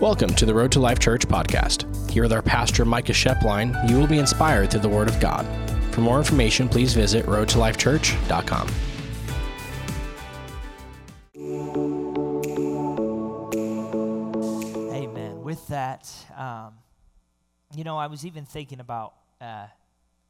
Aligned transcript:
Welcome 0.00 0.30
to 0.36 0.46
the 0.46 0.54
Road 0.54 0.72
to 0.72 0.80
Life 0.80 0.98
Church 0.98 1.28
podcast. 1.28 2.10
Here 2.10 2.22
with 2.22 2.32
our 2.32 2.40
pastor, 2.40 2.86
Micah 2.86 3.12
Schoeplein, 3.12 3.86
you 3.86 3.98
will 3.98 4.06
be 4.06 4.18
inspired 4.18 4.70
through 4.70 4.80
the 4.80 4.88
Word 4.88 5.08
of 5.08 5.20
God. 5.20 5.44
For 5.92 6.00
more 6.00 6.16
information, 6.16 6.70
please 6.70 6.94
visit 6.94 7.26
roadtolifechurch.com. 7.26 8.70
Amen. 14.94 15.42
With 15.42 15.68
that, 15.68 16.10
um, 16.34 16.72
you 17.76 17.84
know, 17.84 17.98
I 17.98 18.06
was 18.06 18.24
even 18.24 18.46
thinking 18.46 18.80
about 18.80 19.12
uh, 19.38 19.66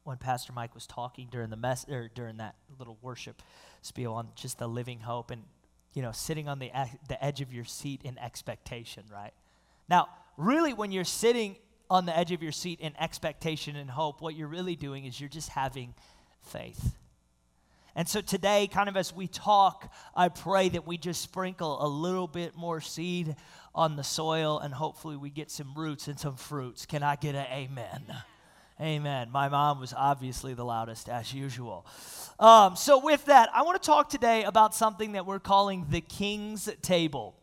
when 0.03 0.17
Pastor 0.17 0.51
Mike 0.51 0.75
was 0.75 0.85
talking 0.85 1.29
during 1.31 1.49
the 1.49 1.55
mess 1.55 1.85
or 1.87 2.09
during 2.13 2.35
that 2.37 2.55
little 2.77 2.97
worship 3.01 3.41
spiel 3.81 4.11
on 4.15 4.31
just 4.35 4.59
the 4.59 4.67
living 4.67 4.99
hope 4.99 5.31
and 5.31 5.43
you 5.93 6.01
know 6.01 6.11
sitting 6.11 6.49
on 6.49 6.59
the 6.59 6.71
the 7.07 7.23
edge 7.23 7.39
of 7.39 7.53
your 7.53 7.63
seat 7.63 8.01
in 8.03 8.17
expectation, 8.19 9.03
right? 9.09 9.31
Now, 9.89 10.07
really, 10.37 10.73
when 10.73 10.91
you're 10.91 11.03
sitting 11.03 11.55
on 11.89 12.05
the 12.05 12.17
edge 12.17 12.31
of 12.31 12.41
your 12.41 12.51
seat 12.51 12.79
in 12.79 12.93
expectation 12.99 13.75
and 13.75 13.89
hope, 13.89 14.21
what 14.21 14.35
you're 14.35 14.47
really 14.47 14.75
doing 14.75 15.05
is 15.05 15.19
you're 15.19 15.29
just 15.29 15.49
having 15.49 15.93
faith. 16.41 16.95
And 17.95 18.07
so 18.07 18.21
today, 18.21 18.67
kind 18.71 18.87
of 18.87 18.95
as 18.95 19.13
we 19.13 19.27
talk, 19.27 19.91
I 20.15 20.29
pray 20.29 20.69
that 20.69 20.87
we 20.87 20.97
just 20.97 21.21
sprinkle 21.21 21.83
a 21.85 21.87
little 21.87 22.27
bit 22.27 22.55
more 22.55 22.79
seed 22.79 23.35
on 23.75 23.97
the 23.97 24.03
soil 24.03 24.59
and 24.59 24.73
hopefully 24.73 25.17
we 25.17 25.29
get 25.29 25.51
some 25.51 25.73
roots 25.75 26.07
and 26.07 26.17
some 26.17 26.35
fruits. 26.35 26.85
Can 26.85 27.03
I 27.03 27.17
get 27.17 27.35
an 27.35 27.47
amen? 27.51 28.01
Amen. 28.79 29.29
My 29.29 29.47
mom 29.49 29.79
was 29.79 29.93
obviously 29.95 30.53
the 30.53 30.63
loudest 30.63 31.07
as 31.07 31.33
usual. 31.33 31.85
Um, 32.39 32.75
so, 32.75 32.97
with 32.97 33.25
that, 33.25 33.49
I 33.53 33.61
want 33.61 33.79
to 33.79 33.85
talk 33.85 34.09
today 34.09 34.43
about 34.43 34.73
something 34.73 35.11
that 35.11 35.27
we're 35.27 35.39
calling 35.39 35.85
the 35.91 36.01
King's 36.01 36.67
Table. 36.81 37.35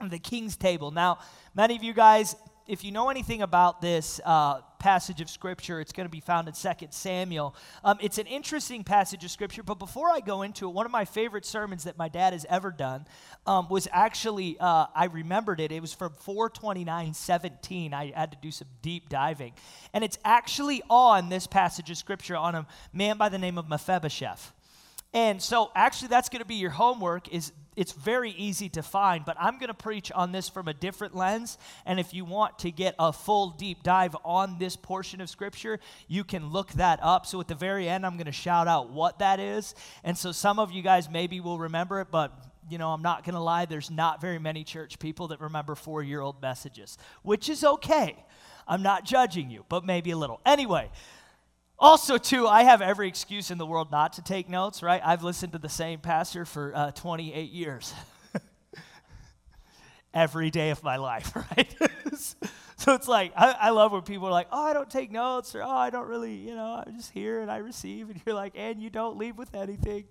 The 0.00 0.18
King's 0.18 0.56
Table. 0.56 0.90
Now, 0.90 1.18
Many 1.58 1.74
of 1.74 1.82
you 1.82 1.92
guys, 1.92 2.36
if 2.68 2.84
you 2.84 2.92
know 2.92 3.08
anything 3.08 3.42
about 3.42 3.80
this 3.80 4.20
uh, 4.24 4.60
passage 4.78 5.20
of 5.20 5.28
Scripture, 5.28 5.80
it's 5.80 5.90
going 5.90 6.06
to 6.06 6.08
be 6.08 6.20
found 6.20 6.46
in 6.46 6.54
2 6.54 6.86
Samuel. 6.90 7.56
Um, 7.82 7.98
it's 8.00 8.18
an 8.18 8.28
interesting 8.28 8.84
passage 8.84 9.24
of 9.24 9.32
Scripture, 9.32 9.64
but 9.64 9.80
before 9.80 10.08
I 10.08 10.20
go 10.20 10.42
into 10.42 10.68
it, 10.68 10.72
one 10.72 10.86
of 10.86 10.92
my 10.92 11.04
favorite 11.04 11.44
sermons 11.44 11.82
that 11.82 11.98
my 11.98 12.08
dad 12.08 12.32
has 12.32 12.46
ever 12.48 12.70
done 12.70 13.06
um, 13.44 13.68
was 13.68 13.88
actually, 13.90 14.56
uh, 14.60 14.86
I 14.94 15.06
remembered 15.06 15.58
it. 15.58 15.72
It 15.72 15.80
was 15.80 15.92
from 15.92 16.12
429 16.12 17.12
17. 17.12 17.92
I 17.92 18.12
had 18.14 18.30
to 18.30 18.38
do 18.40 18.52
some 18.52 18.68
deep 18.80 19.08
diving. 19.08 19.54
And 19.92 20.04
it's 20.04 20.20
actually 20.24 20.80
on 20.88 21.28
this 21.28 21.48
passage 21.48 21.90
of 21.90 21.96
Scripture 21.96 22.36
on 22.36 22.54
a 22.54 22.68
man 22.92 23.18
by 23.18 23.30
the 23.30 23.38
name 23.38 23.58
of 23.58 23.68
Mephibosheth. 23.68 24.52
And 25.12 25.42
so, 25.42 25.72
actually, 25.74 26.08
that's 26.08 26.28
going 26.28 26.42
to 26.42 26.46
be 26.46 26.56
your 26.56 26.70
homework. 26.70 27.32
Is 27.34 27.50
it's 27.78 27.92
very 27.92 28.32
easy 28.32 28.68
to 28.70 28.82
find, 28.82 29.24
but 29.24 29.36
I'm 29.38 29.58
going 29.58 29.68
to 29.68 29.74
preach 29.74 30.10
on 30.10 30.32
this 30.32 30.48
from 30.48 30.66
a 30.66 30.74
different 30.74 31.14
lens. 31.14 31.58
And 31.86 32.00
if 32.00 32.12
you 32.12 32.24
want 32.24 32.58
to 32.58 32.72
get 32.72 32.96
a 32.98 33.12
full 33.12 33.50
deep 33.50 33.84
dive 33.84 34.16
on 34.24 34.58
this 34.58 34.74
portion 34.74 35.20
of 35.20 35.30
Scripture, 35.30 35.78
you 36.08 36.24
can 36.24 36.50
look 36.50 36.72
that 36.72 36.98
up. 37.00 37.24
So, 37.24 37.40
at 37.40 37.46
the 37.46 37.54
very 37.54 37.88
end, 37.88 38.04
I'm 38.04 38.16
going 38.16 38.26
to 38.26 38.32
shout 38.32 38.66
out 38.66 38.90
what 38.90 39.20
that 39.20 39.38
is. 39.38 39.76
And 40.02 40.18
so, 40.18 40.32
some 40.32 40.58
of 40.58 40.72
you 40.72 40.82
guys 40.82 41.08
maybe 41.08 41.38
will 41.38 41.60
remember 41.60 42.00
it, 42.00 42.08
but 42.10 42.32
you 42.68 42.78
know, 42.78 42.90
I'm 42.90 43.02
not 43.02 43.24
going 43.24 43.34
to 43.34 43.40
lie, 43.40 43.64
there's 43.64 43.92
not 43.92 44.20
very 44.20 44.40
many 44.40 44.64
church 44.64 44.98
people 44.98 45.28
that 45.28 45.40
remember 45.40 45.76
four 45.76 46.02
year 46.02 46.20
old 46.20 46.42
messages, 46.42 46.98
which 47.22 47.48
is 47.48 47.62
okay. 47.62 48.16
I'm 48.66 48.82
not 48.82 49.04
judging 49.04 49.50
you, 49.50 49.64
but 49.68 49.84
maybe 49.84 50.10
a 50.10 50.16
little. 50.16 50.40
Anyway, 50.44 50.90
also, 51.78 52.18
too, 52.18 52.46
I 52.46 52.64
have 52.64 52.82
every 52.82 53.08
excuse 53.08 53.50
in 53.50 53.58
the 53.58 53.66
world 53.66 53.90
not 53.90 54.14
to 54.14 54.22
take 54.22 54.48
notes, 54.48 54.82
right? 54.82 55.00
I've 55.04 55.22
listened 55.22 55.52
to 55.52 55.58
the 55.58 55.68
same 55.68 56.00
pastor 56.00 56.44
for 56.44 56.72
uh, 56.74 56.90
28 56.92 57.50
years. 57.50 57.94
every 60.14 60.50
day 60.50 60.70
of 60.70 60.82
my 60.82 60.96
life, 60.96 61.34
right? 61.56 61.74
so 62.16 62.94
it's 62.94 63.08
like, 63.08 63.32
I, 63.36 63.52
I, 63.52 63.70
love 63.70 63.92
when 63.92 64.02
people 64.02 64.26
are 64.26 64.32
like, 64.32 64.48
oh, 64.50 64.64
I 64.64 64.72
don't 64.72 64.90
take 64.90 65.10
notes, 65.10 65.54
or 65.54 65.62
oh, 65.62 65.70
I 65.70 65.90
don't 65.90 66.08
really, 66.08 66.34
you 66.34 66.54
know, 66.54 66.82
I'm 66.84 66.96
just 66.96 67.12
hear 67.12 67.40
and 67.40 67.50
I 67.50 67.58
receive. 67.58 68.10
And 68.10 68.20
you're 68.26 68.34
like, 68.34 68.54
and 68.56 68.82
you 68.82 68.90
don't 68.90 69.16
leave 69.16 69.38
with 69.38 69.54
anything. 69.54 70.04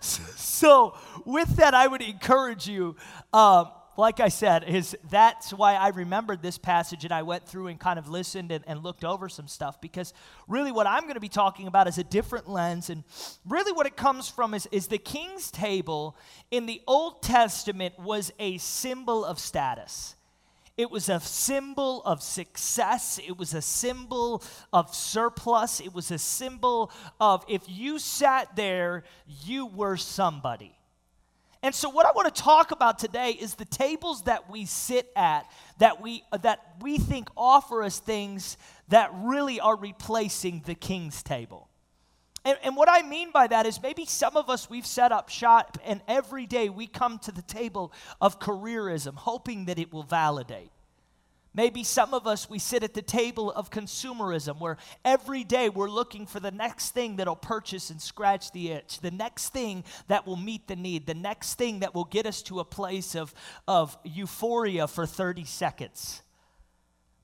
so, 0.00 0.94
with 1.24 1.56
that, 1.56 1.74
I 1.74 1.86
would 1.86 2.02
encourage 2.02 2.68
you. 2.68 2.96
Um, 3.32 3.70
like 3.96 4.20
I 4.20 4.28
said, 4.28 4.64
is 4.64 4.96
that's 5.10 5.52
why 5.52 5.74
I 5.74 5.88
remembered 5.88 6.42
this 6.42 6.56
passage 6.56 7.04
and 7.04 7.12
I 7.12 7.22
went 7.22 7.46
through 7.46 7.66
and 7.66 7.78
kind 7.78 7.98
of 7.98 8.08
listened 8.08 8.50
and, 8.50 8.64
and 8.66 8.82
looked 8.82 9.04
over 9.04 9.28
some 9.28 9.46
stuff 9.46 9.80
because 9.80 10.14
really 10.48 10.72
what 10.72 10.86
I'm 10.86 11.02
going 11.02 11.14
to 11.14 11.20
be 11.20 11.28
talking 11.28 11.66
about 11.66 11.88
is 11.88 11.98
a 11.98 12.04
different 12.04 12.48
lens. 12.48 12.88
And 12.88 13.04
really 13.46 13.72
what 13.72 13.86
it 13.86 13.96
comes 13.96 14.28
from 14.28 14.54
is, 14.54 14.66
is 14.72 14.86
the 14.86 14.98
king's 14.98 15.50
table 15.50 16.16
in 16.50 16.66
the 16.66 16.80
Old 16.86 17.22
Testament 17.22 17.98
was 17.98 18.32
a 18.38 18.56
symbol 18.58 19.24
of 19.24 19.38
status. 19.38 20.16
It 20.78 20.90
was 20.90 21.10
a 21.10 21.20
symbol 21.20 22.02
of 22.04 22.22
success. 22.22 23.20
It 23.22 23.36
was 23.36 23.52
a 23.52 23.60
symbol 23.60 24.42
of 24.72 24.94
surplus. 24.94 25.80
It 25.80 25.92
was 25.92 26.10
a 26.10 26.18
symbol 26.18 26.90
of 27.20 27.44
if 27.46 27.62
you 27.68 27.98
sat 27.98 28.56
there, 28.56 29.04
you 29.44 29.66
were 29.66 29.98
somebody. 29.98 30.74
And 31.62 31.74
so 31.74 31.88
what 31.88 32.06
I 32.06 32.12
want 32.12 32.34
to 32.34 32.42
talk 32.42 32.72
about 32.72 32.98
today 32.98 33.30
is 33.30 33.54
the 33.54 33.64
tables 33.64 34.22
that 34.22 34.50
we 34.50 34.64
sit 34.64 35.10
at 35.14 35.48
that 35.78 36.02
we 36.02 36.24
uh, 36.32 36.38
that 36.38 36.60
we 36.80 36.98
think 36.98 37.28
offer 37.36 37.84
us 37.84 38.00
things 38.00 38.56
that 38.88 39.10
really 39.14 39.60
are 39.60 39.76
replacing 39.76 40.62
the 40.66 40.74
king's 40.74 41.22
table. 41.22 41.68
And, 42.44 42.58
and, 42.64 42.76
what 42.76 42.88
I 42.90 43.02
mean 43.02 43.30
by 43.30 43.46
that 43.46 43.66
is 43.66 43.80
maybe 43.80 44.04
some 44.04 44.36
of 44.36 44.50
us, 44.50 44.68
we've 44.68 44.86
set 44.86 45.12
up 45.12 45.28
shop, 45.28 45.78
and 45.84 46.00
every 46.08 46.44
day 46.44 46.68
we 46.68 46.88
come 46.88 47.20
to 47.20 47.30
the 47.30 47.42
table 47.42 47.92
of 48.20 48.40
careerism, 48.40 49.14
hoping 49.14 49.66
that 49.66 49.78
it 49.78 49.92
will 49.92 50.02
validate. 50.02 50.72
Maybe 51.54 51.84
some 51.84 52.14
of 52.14 52.26
us, 52.26 52.48
we 52.48 52.58
sit 52.58 52.82
at 52.82 52.94
the 52.94 53.02
table 53.02 53.50
of 53.52 53.70
consumerism 53.70 54.58
where 54.58 54.78
every 55.04 55.44
day 55.44 55.68
we're 55.68 55.90
looking 55.90 56.26
for 56.26 56.40
the 56.40 56.50
next 56.50 56.90
thing 56.90 57.16
that'll 57.16 57.36
purchase 57.36 57.90
and 57.90 58.00
scratch 58.00 58.52
the 58.52 58.70
itch, 58.70 59.00
the 59.00 59.10
next 59.10 59.50
thing 59.50 59.84
that 60.08 60.26
will 60.26 60.36
meet 60.36 60.66
the 60.66 60.76
need, 60.76 61.06
the 61.06 61.14
next 61.14 61.54
thing 61.54 61.80
that 61.80 61.94
will 61.94 62.04
get 62.04 62.24
us 62.24 62.40
to 62.42 62.60
a 62.60 62.64
place 62.64 63.14
of, 63.14 63.34
of 63.68 63.98
euphoria 64.02 64.88
for 64.88 65.04
30 65.04 65.44
seconds. 65.44 66.22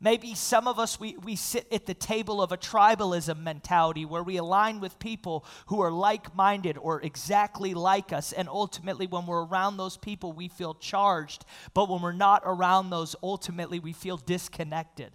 Maybe 0.00 0.34
some 0.36 0.68
of 0.68 0.78
us, 0.78 1.00
we, 1.00 1.16
we 1.16 1.34
sit 1.34 1.66
at 1.72 1.86
the 1.86 1.94
table 1.94 2.40
of 2.40 2.52
a 2.52 2.56
tribalism 2.56 3.42
mentality 3.42 4.04
where 4.04 4.22
we 4.22 4.36
align 4.36 4.78
with 4.78 4.98
people 5.00 5.44
who 5.66 5.80
are 5.80 5.90
like 5.90 6.36
minded 6.36 6.78
or 6.78 7.00
exactly 7.02 7.74
like 7.74 8.12
us. 8.12 8.32
And 8.32 8.48
ultimately, 8.48 9.08
when 9.08 9.26
we're 9.26 9.44
around 9.44 9.76
those 9.76 9.96
people, 9.96 10.32
we 10.32 10.46
feel 10.46 10.74
charged. 10.74 11.44
But 11.74 11.88
when 11.88 12.00
we're 12.00 12.12
not 12.12 12.42
around 12.44 12.90
those, 12.90 13.16
ultimately, 13.24 13.80
we 13.80 13.92
feel 13.92 14.18
disconnected. 14.18 15.10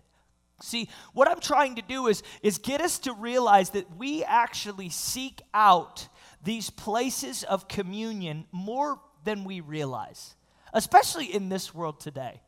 See, 0.62 0.90
what 1.14 1.30
I'm 1.30 1.40
trying 1.40 1.76
to 1.76 1.82
do 1.82 2.08
is, 2.08 2.22
is 2.42 2.58
get 2.58 2.82
us 2.82 3.00
to 3.00 3.14
realize 3.14 3.72
that 3.72 3.98
we 3.98 4.24
actually 4.24 4.90
seek 4.90 5.42
out 5.54 6.08
these 6.44 6.70
places 6.70 7.44
of 7.44 7.70
communion 7.70 8.46
more 8.52 9.00
than 9.24 9.46
we 9.46 9.62
realize, 9.62 10.36
especially 10.74 11.34
in 11.34 11.48
this 11.48 11.74
world 11.74 12.02
today. 12.02 12.42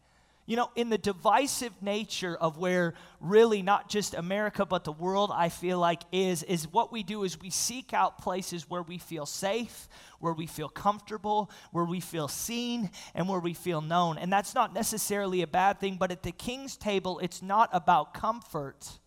You 0.48 0.58
know, 0.58 0.70
in 0.76 0.90
the 0.90 0.98
divisive 1.00 1.74
nature 1.82 2.36
of 2.36 2.58
where 2.58 2.94
really 3.20 3.64
not 3.64 3.90
just 3.90 4.14
America, 4.14 4.64
but 4.64 4.84
the 4.84 4.92
world, 4.92 5.32
I 5.34 5.50
feel 5.50 5.80
like, 5.80 6.04
is, 6.12 6.44
is 6.44 6.72
what 6.72 6.92
we 6.92 7.02
do 7.02 7.24
is 7.24 7.42
we 7.42 7.50
seek 7.50 7.94
out 7.94 8.20
places 8.20 8.70
where 8.70 8.84
we 8.84 9.00
feel 9.00 9.26
safe, 9.26 9.88
where 10.20 10.34
we 10.34 10.46
feel 10.46 10.70
comfortable, 10.70 11.50
where 11.72 11.86
we 11.86 12.00
feel 12.00 12.28
seen, 12.28 12.92
and 13.16 13.28
where 13.28 13.40
we 13.40 13.56
feel 13.56 13.82
known. 13.82 14.20
And 14.20 14.32
that's 14.32 14.54
not 14.54 14.72
necessarily 14.72 15.42
a 15.42 15.48
bad 15.48 15.80
thing, 15.80 15.98
but 16.00 16.12
at 16.12 16.22
the 16.22 16.32
king's 16.32 16.78
table, 16.78 17.18
it's 17.20 17.42
not 17.42 17.70
about 17.74 18.14
comfort. 18.14 19.00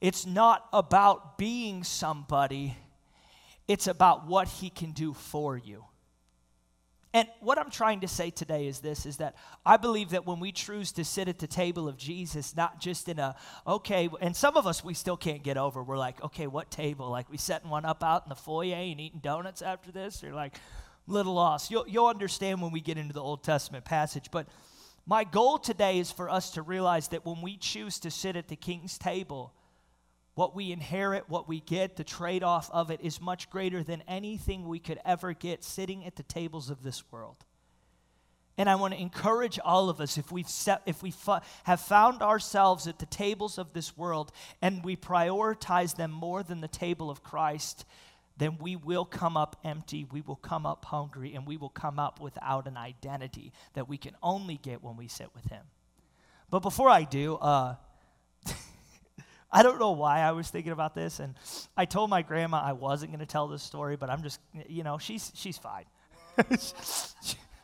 It's 0.00 0.24
not 0.24 0.66
about 0.72 1.36
being 1.36 1.84
somebody. 1.84 2.76
It's 3.68 3.88
about 3.88 4.26
what 4.26 4.48
he 4.48 4.70
can 4.70 4.92
do 4.92 5.12
for 5.12 5.58
you. 5.58 5.84
And 7.14 7.28
what 7.38 7.60
I'm 7.60 7.70
trying 7.70 8.00
to 8.00 8.08
say 8.08 8.30
today 8.30 8.66
is 8.66 8.80
this 8.80 9.06
is 9.06 9.18
that 9.18 9.36
I 9.64 9.76
believe 9.76 10.10
that 10.10 10.26
when 10.26 10.40
we 10.40 10.50
choose 10.50 10.90
to 10.92 11.04
sit 11.04 11.28
at 11.28 11.38
the 11.38 11.46
table 11.46 11.88
of 11.88 11.96
Jesus, 11.96 12.56
not 12.56 12.80
just 12.80 13.08
in 13.08 13.20
a, 13.20 13.36
okay, 13.64 14.08
and 14.20 14.34
some 14.34 14.56
of 14.56 14.66
us 14.66 14.82
we 14.84 14.94
still 14.94 15.16
can't 15.16 15.44
get 15.44 15.56
over. 15.56 15.80
We're 15.80 15.96
like, 15.96 16.22
okay, 16.24 16.48
what 16.48 16.72
table? 16.72 17.08
Like 17.08 17.30
we 17.30 17.36
setting 17.36 17.70
one 17.70 17.84
up 17.84 18.02
out 18.02 18.24
in 18.24 18.30
the 18.30 18.34
foyer 18.34 18.74
and 18.74 19.00
eating 19.00 19.20
donuts 19.22 19.62
after 19.62 19.92
this? 19.92 20.24
You're 20.24 20.34
like, 20.34 20.56
little 21.06 21.34
lost. 21.34 21.70
You'll, 21.70 21.86
you'll 21.86 22.08
understand 22.08 22.60
when 22.60 22.72
we 22.72 22.80
get 22.80 22.98
into 22.98 23.14
the 23.14 23.22
Old 23.22 23.44
Testament 23.44 23.84
passage. 23.84 24.32
But 24.32 24.48
my 25.06 25.22
goal 25.22 25.58
today 25.58 26.00
is 26.00 26.10
for 26.10 26.28
us 26.28 26.50
to 26.52 26.62
realize 26.62 27.08
that 27.08 27.24
when 27.24 27.42
we 27.42 27.56
choose 27.56 28.00
to 28.00 28.10
sit 28.10 28.34
at 28.34 28.48
the 28.48 28.56
king's 28.56 28.98
table, 28.98 29.52
what 30.34 30.54
we 30.54 30.72
inherit, 30.72 31.28
what 31.28 31.48
we 31.48 31.60
get, 31.60 31.96
the 31.96 32.04
trade 32.04 32.42
off 32.42 32.70
of 32.72 32.90
it 32.90 33.00
is 33.02 33.20
much 33.20 33.50
greater 33.50 33.82
than 33.82 34.02
anything 34.08 34.66
we 34.66 34.78
could 34.78 34.98
ever 35.04 35.32
get 35.32 35.62
sitting 35.62 36.04
at 36.04 36.16
the 36.16 36.22
tables 36.24 36.70
of 36.70 36.82
this 36.82 37.04
world. 37.12 37.44
And 38.56 38.68
I 38.68 38.76
want 38.76 38.94
to 38.94 39.00
encourage 39.00 39.58
all 39.64 39.88
of 39.88 40.00
us 40.00 40.16
if 40.16 40.30
we've 40.30 40.48
set, 40.48 40.82
if 40.86 41.02
we 41.02 41.12
have 41.64 41.80
found 41.80 42.22
ourselves 42.22 42.86
at 42.86 43.00
the 43.00 43.06
tables 43.06 43.58
of 43.58 43.72
this 43.72 43.96
world 43.96 44.30
and 44.62 44.84
we 44.84 44.96
prioritize 44.96 45.96
them 45.96 46.12
more 46.12 46.42
than 46.42 46.60
the 46.60 46.68
table 46.68 47.10
of 47.10 47.24
Christ, 47.24 47.84
then 48.36 48.58
we 48.60 48.76
will 48.76 49.04
come 49.04 49.36
up 49.36 49.56
empty, 49.64 50.04
we 50.10 50.20
will 50.20 50.36
come 50.36 50.66
up 50.66 50.84
hungry, 50.84 51.34
and 51.34 51.46
we 51.46 51.56
will 51.56 51.68
come 51.68 51.98
up 51.98 52.20
without 52.20 52.66
an 52.66 52.76
identity 52.76 53.52
that 53.74 53.88
we 53.88 53.96
can 53.96 54.14
only 54.22 54.56
get 54.56 54.82
when 54.82 54.96
we 54.96 55.08
sit 55.08 55.28
with 55.34 55.46
Him. 55.46 55.64
But 56.50 56.60
before 56.60 56.88
I 56.88 57.04
do, 57.04 57.36
uh, 57.36 57.76
I 59.54 59.62
don't 59.62 59.78
know 59.78 59.92
why 59.92 60.18
I 60.18 60.32
was 60.32 60.50
thinking 60.50 60.72
about 60.72 60.96
this, 60.96 61.20
and 61.20 61.36
I 61.76 61.84
told 61.84 62.10
my 62.10 62.22
grandma 62.22 62.60
I 62.60 62.72
wasn't 62.72 63.12
going 63.12 63.20
to 63.20 63.26
tell 63.26 63.46
this 63.46 63.62
story, 63.62 63.94
but 63.94 64.10
I'm 64.10 64.20
just, 64.20 64.40
you 64.68 64.82
know, 64.82 64.98
she's 64.98 65.30
she's 65.36 65.56
fine. 65.56 65.84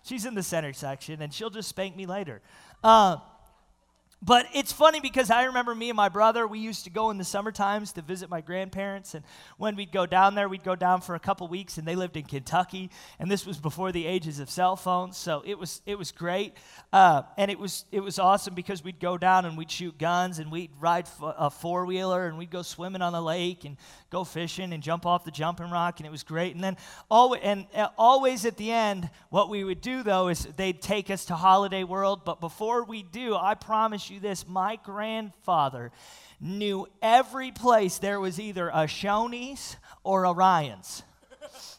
she's 0.05 0.25
in 0.25 0.35
the 0.35 0.43
center 0.45 0.73
section, 0.73 1.21
and 1.21 1.35
she'll 1.35 1.51
just 1.51 1.69
spank 1.69 1.97
me 1.97 2.07
later. 2.07 2.43
Uh, 2.85 3.17
but 4.23 4.47
it's 4.53 4.71
funny 4.71 5.01
because 5.01 5.31
I 5.31 5.45
remember 5.45 5.75
me 5.75 5.89
and 5.89 5.97
my 5.97 6.11
brother, 6.11 6.47
we 6.47 6.59
used 6.59 6.85
to 6.85 6.91
go 6.91 7.09
in 7.09 7.17
the 7.17 7.25
summer 7.25 7.51
times 7.51 7.93
to 7.93 8.03
visit 8.03 8.29
my 8.29 8.43
grandparents. 8.43 9.15
And 9.15 9.25
when 9.57 9.77
we'd 9.77 9.93
go 9.93 10.05
down 10.05 10.35
there, 10.35 10.47
we'd 10.47 10.63
go 10.63 10.77
down 10.77 11.01
for 11.01 11.15
a 11.15 11.19
couple 11.19 11.49
weeks, 11.49 11.79
and 11.79 11.89
they 11.89 11.97
lived 11.97 12.19
in 12.19 12.25
Kentucky. 12.25 12.91
And 13.19 13.31
this 13.31 13.47
was 13.47 13.57
before 13.57 13.93
the 13.93 14.07
ages 14.07 14.39
of 14.39 14.51
cell 14.51 14.77
phones. 14.77 15.17
So 15.17 15.43
it 15.47 15.59
was, 15.59 15.81
it 15.87 15.99
was 15.99 16.13
great. 16.13 16.53
Uh, 16.93 17.23
and 17.39 17.51
it 17.51 17.59
was, 17.59 17.87
it 17.93 18.01
was 18.01 18.19
awesome 18.19 18.55
because 18.55 18.85
we'd 18.85 19.01
go 19.01 19.17
down 19.17 19.47
and 19.47 19.57
we'd 19.57 19.71
shoot 19.71 19.97
guns 19.97 20.39
and 20.39 20.53
we'd 20.53 20.73
ride 20.79 21.07
f- 21.07 21.35
a 21.39 21.49
four 21.49 21.87
wheeler 21.87 22.27
and 22.27 22.37
we'd 22.37 22.51
go 22.51 22.61
swimming 22.61 23.01
on 23.01 23.15
the 23.15 23.23
lake 23.23 23.65
and 23.65 23.79
go 24.11 24.25
fishing 24.25 24.75
and 24.75 24.83
jump 24.83 25.07
off 25.07 25.25
the 25.25 25.31
jumping 25.31 25.71
rock. 25.71 25.99
And 25.99 26.07
it 26.07 26.11
was 26.11 26.25
great. 26.25 26.55
And 26.55 26.63
then 26.63 26.77
always, 27.11 27.41
and 27.43 27.67
uh, 27.75 27.89
always 27.97 28.45
at 28.45 28.59
the 28.59 28.71
end, 28.71 29.09
what 29.31 29.49
we 29.49 29.65
would 29.65 29.81
do 29.81 30.03
though 30.03 30.29
is 30.29 30.47
they'd 30.57 30.83
take 30.83 31.09
us 31.09 31.25
to 31.27 31.37
Holiday 31.37 31.85
World. 31.85 32.27
But 32.27 32.39
before 32.41 32.85
we 32.85 33.03
do, 33.03 33.35
I 33.35 33.55
promise 33.55 34.10
you 34.11 34.21
this 34.21 34.47
my 34.47 34.77
grandfather 34.77 35.93
knew 36.41 36.87
every 37.01 37.53
place 37.53 37.99
there 37.99 38.21
was 38.21 38.41
either 38.41 38.69
a 38.69 38.87
Shoney's 38.87 39.77
or 40.05 40.25
a 40.25 40.33
Ryan's. 40.33 41.03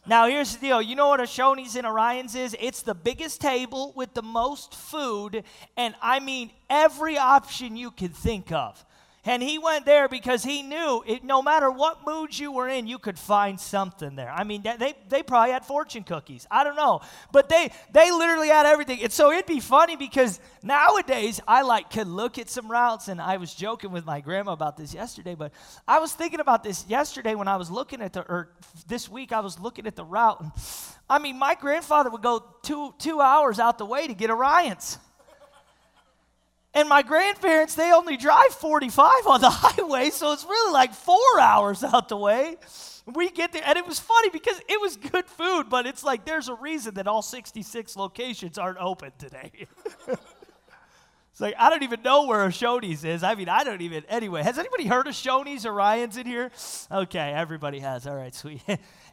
Now, 0.06 0.28
here's 0.28 0.56
the 0.56 0.68
deal. 0.68 0.81
You 0.81 0.95
know 0.95 1.10
what 1.10 1.19
a 1.19 1.24
Shoney's 1.24 1.75
and 1.75 1.86
Orion's 1.86 2.36
is? 2.36 2.56
It's 2.60 2.81
the 2.81 2.95
biggest 2.95 3.39
table 3.39 3.94
with 3.95 4.13
the 4.13 4.24
most 4.24 4.74
food, 4.74 5.44
and 5.78 5.94
I 6.01 6.19
mean 6.19 6.51
every 6.69 7.18
option 7.18 7.78
you 7.78 7.92
could 7.92 8.16
think 8.16 8.51
of. 8.51 8.83
And 9.23 9.44
he 9.44 9.59
went 9.59 9.85
there 9.85 10.07
because 10.07 10.44
he 10.44 10.63
knew 10.63 11.03
it, 11.06 11.23
no 11.23 11.44
matter 11.44 11.69
what 11.69 12.07
mood 12.07 12.38
you 12.38 12.51
were 12.51 12.68
in, 12.68 12.88
you 12.88 12.97
could 12.97 13.19
find 13.19 13.59
something 13.59 14.15
there. 14.15 14.31
I 14.31 14.44
mean, 14.44 14.63
they, 14.63 14.95
they 15.09 15.21
probably 15.21 15.51
had 15.51 15.63
fortune 15.63 16.03
cookies. 16.03 16.47
I 16.50 16.63
don't 16.63 16.75
know. 16.75 17.01
But 17.31 17.47
they, 17.47 17.69
they 17.94 18.09
literally 18.09 18.47
had 18.47 18.65
everything. 18.65 19.03
And 19.03 19.12
so 19.12 19.31
it'd 19.31 19.45
be 19.45 19.59
funny 19.59 19.95
because 19.95 20.39
nowadays 20.63 21.39
I 21.47 21.62
like 21.62 21.91
could 21.91 22.07
look 22.07 22.39
at 22.39 22.50
some 22.50 22.69
routes. 22.69 23.09
And 23.09 23.21
I 23.21 23.38
was 23.38 23.53
joking 23.53 23.91
with 23.91 24.06
my 24.06 24.21
grandma 24.21 24.53
about 24.53 24.75
this 24.75 24.91
yesterday. 24.91 25.35
But 25.35 25.51
I 25.88 26.00
was 26.00 26.13
thinking 26.13 26.39
about 26.39 26.63
this 26.63 26.85
yesterday 26.88 27.35
when 27.35 27.47
I 27.47 27.57
was 27.57 27.69
looking 27.69 28.01
at 28.01 28.13
the, 28.13 28.21
or 28.21 28.50
this 28.88 29.07
week 29.07 29.31
I 29.31 29.41
was 29.41 29.59
looking 29.59 29.85
at 29.85 29.95
the 29.95 30.06
route. 30.06 30.41
And 30.41 30.51
I 31.07 31.19
mean, 31.19 31.38
my 31.38 31.53
grandfather 31.53 32.09
would 32.09 32.23
go 32.23 32.44
two, 32.63 32.95
two 32.97 33.21
hours 33.21 33.59
out 33.59 33.77
the 33.77 33.85
way 33.85 34.07
to 34.07 34.15
get 34.15 34.31
a 34.31 34.35
Ryan's. 34.35 34.97
And 36.73 36.88
my 36.88 37.01
grandparents, 37.01 37.75
they 37.75 37.91
only 37.91 38.15
drive 38.15 38.51
45 38.51 39.27
on 39.27 39.41
the 39.41 39.50
highway, 39.53 40.09
so 40.09 40.31
it's 40.31 40.45
really 40.45 40.73
like 40.73 40.94
four 40.94 41.39
hours 41.39 41.83
out 41.83 42.07
the 42.07 42.18
way. 42.18 42.56
We 43.06 43.29
get 43.29 43.51
there, 43.51 43.63
and 43.65 43.77
it 43.77 43.85
was 43.85 44.00
funny 44.00 44.29
because 44.29 44.62
it 44.69 44.79
was 44.79 44.95
good 44.95 45.25
food, 45.25 45.69
but 45.69 45.85
it's 45.85 46.03
like 46.03 46.23
there's 46.23 46.47
a 46.47 46.53
reason 46.53 46.94
that 46.94 47.07
all 47.07 47.21
66 47.21 47.95
locations 47.97 48.57
aren't 48.57 48.77
open 48.77 49.12
today. 49.18 49.51
it's 50.07 51.41
like, 51.41 51.56
I 51.57 51.69
don't 51.69 51.83
even 51.83 52.03
know 52.03 52.25
where 52.25 52.45
a 52.45 52.50
Shoney's 52.50 53.03
is. 53.03 53.21
I 53.21 53.35
mean, 53.35 53.50
I 53.50 53.65
don't 53.65 53.81
even. 53.81 54.06
Anyway, 54.07 54.41
has 54.44 54.57
anybody 54.57 54.85
heard 54.85 55.07
of 55.07 55.13
Shoney's 55.13 55.65
or 55.65 55.73
Ryan's 55.73 56.15
in 56.15 56.25
here? 56.25 56.51
Okay, 56.89 57.33
everybody 57.33 57.79
has. 57.79 58.07
All 58.07 58.15
right, 58.15 58.33
sweet. 58.35 58.62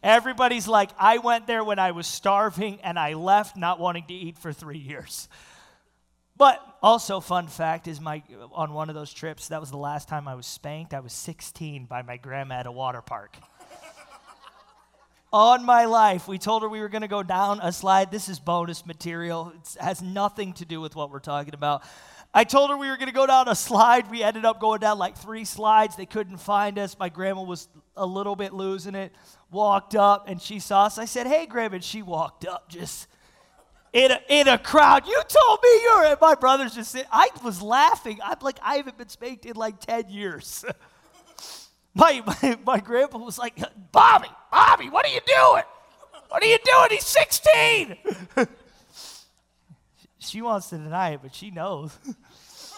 Everybody's 0.00 0.68
like, 0.68 0.90
I 0.96 1.18
went 1.18 1.48
there 1.48 1.64
when 1.64 1.80
I 1.80 1.90
was 1.90 2.06
starving, 2.06 2.78
and 2.82 2.98
I 2.98 3.14
left 3.14 3.56
not 3.56 3.80
wanting 3.80 4.04
to 4.08 4.14
eat 4.14 4.38
for 4.38 4.52
three 4.52 4.78
years. 4.78 5.28
But 6.38 6.64
also, 6.80 7.18
fun 7.18 7.48
fact 7.48 7.88
is 7.88 8.00
my 8.00 8.22
on 8.52 8.72
one 8.72 8.88
of 8.88 8.94
those 8.94 9.12
trips, 9.12 9.48
that 9.48 9.60
was 9.60 9.70
the 9.70 9.76
last 9.76 10.08
time 10.08 10.28
I 10.28 10.36
was 10.36 10.46
spanked. 10.46 10.94
I 10.94 11.00
was 11.00 11.12
16 11.12 11.86
by 11.86 12.02
my 12.02 12.16
grandma 12.16 12.54
at 12.54 12.66
a 12.66 12.72
water 12.72 13.02
park. 13.02 13.36
on 15.32 15.66
my 15.66 15.86
life, 15.86 16.28
we 16.28 16.38
told 16.38 16.62
her 16.62 16.68
we 16.68 16.80
were 16.80 16.88
going 16.88 17.02
to 17.02 17.08
go 17.08 17.24
down 17.24 17.58
a 17.60 17.72
slide. 17.72 18.12
This 18.12 18.28
is 18.28 18.38
bonus 18.38 18.86
material. 18.86 19.52
It 19.56 19.82
has 19.82 20.00
nothing 20.00 20.52
to 20.54 20.64
do 20.64 20.80
with 20.80 20.94
what 20.94 21.10
we're 21.10 21.18
talking 21.18 21.54
about. 21.54 21.82
I 22.32 22.44
told 22.44 22.70
her 22.70 22.76
we 22.76 22.88
were 22.88 22.96
going 22.96 23.08
to 23.08 23.14
go 23.14 23.26
down 23.26 23.48
a 23.48 23.56
slide. 23.56 24.08
We 24.08 24.22
ended 24.22 24.44
up 24.44 24.60
going 24.60 24.78
down 24.78 24.98
like 24.98 25.16
three 25.16 25.44
slides. 25.44 25.96
They 25.96 26.06
couldn't 26.06 26.38
find 26.38 26.78
us. 26.78 26.96
My 26.96 27.08
grandma 27.08 27.42
was 27.42 27.68
a 27.96 28.06
little 28.06 28.36
bit 28.36 28.52
losing 28.52 28.94
it. 28.94 29.12
Walked 29.50 29.96
up 29.96 30.28
and 30.28 30.40
she 30.40 30.60
saw 30.60 30.84
us. 30.84 30.98
I 30.98 31.06
said, 31.06 31.26
"Hey, 31.26 31.46
grandma." 31.46 31.76
And 31.76 31.84
she 31.84 32.02
walked 32.02 32.46
up 32.46 32.68
just 32.68 33.08
in 33.92 34.10
a, 34.10 34.20
in 34.28 34.48
a 34.48 34.58
crowd. 34.58 35.06
You 35.06 35.20
told 35.28 35.60
me 35.62 35.82
you're 35.82 36.04
And 36.04 36.20
my 36.20 36.34
brother's 36.34 36.74
just 36.74 36.90
sitting. 36.90 37.08
I 37.12 37.28
was 37.44 37.62
laughing. 37.62 38.18
I'm 38.24 38.38
like, 38.40 38.58
I 38.62 38.76
haven't 38.76 38.98
been 38.98 39.08
spanked 39.08 39.46
in 39.46 39.56
like 39.56 39.80
10 39.80 40.08
years. 40.10 40.64
my, 41.94 42.22
my, 42.26 42.58
my 42.64 42.80
grandpa 42.80 43.18
was 43.18 43.38
like, 43.38 43.58
Bobby, 43.92 44.28
Bobby, 44.50 44.88
what 44.88 45.06
are 45.06 45.12
you 45.12 45.20
doing? 45.26 45.62
What 46.28 46.42
are 46.42 46.46
you 46.46 46.58
doing? 46.64 46.88
He's 46.90 47.06
16. 47.06 47.96
she 50.18 50.42
wants 50.42 50.70
to 50.70 50.78
deny 50.78 51.10
it, 51.10 51.20
but 51.22 51.34
she 51.34 51.50
knows. 51.50 51.96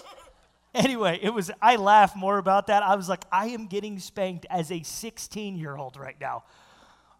anyway, 0.75 1.19
it 1.21 1.31
was, 1.31 1.51
I 1.61 1.77
laugh 1.77 2.15
more 2.15 2.39
about 2.39 2.69
that. 2.69 2.83
I 2.85 2.95
was 2.95 3.09
like, 3.09 3.25
I 3.33 3.49
am 3.49 3.67
getting 3.67 3.99
spanked 3.99 4.47
as 4.49 4.71
a 4.71 4.83
16 4.83 5.56
year 5.56 5.77
old 5.77 5.97
right 5.97 6.17
now. 6.21 6.45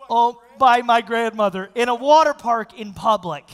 Oh, 0.09 0.41
by 0.59 0.83
my 0.83 1.03
grandmother 1.03 1.71
in 1.75 1.89
a 1.89 1.95
water 1.95 2.35
park 2.35 2.79
in 2.79 2.95
public 2.95 3.45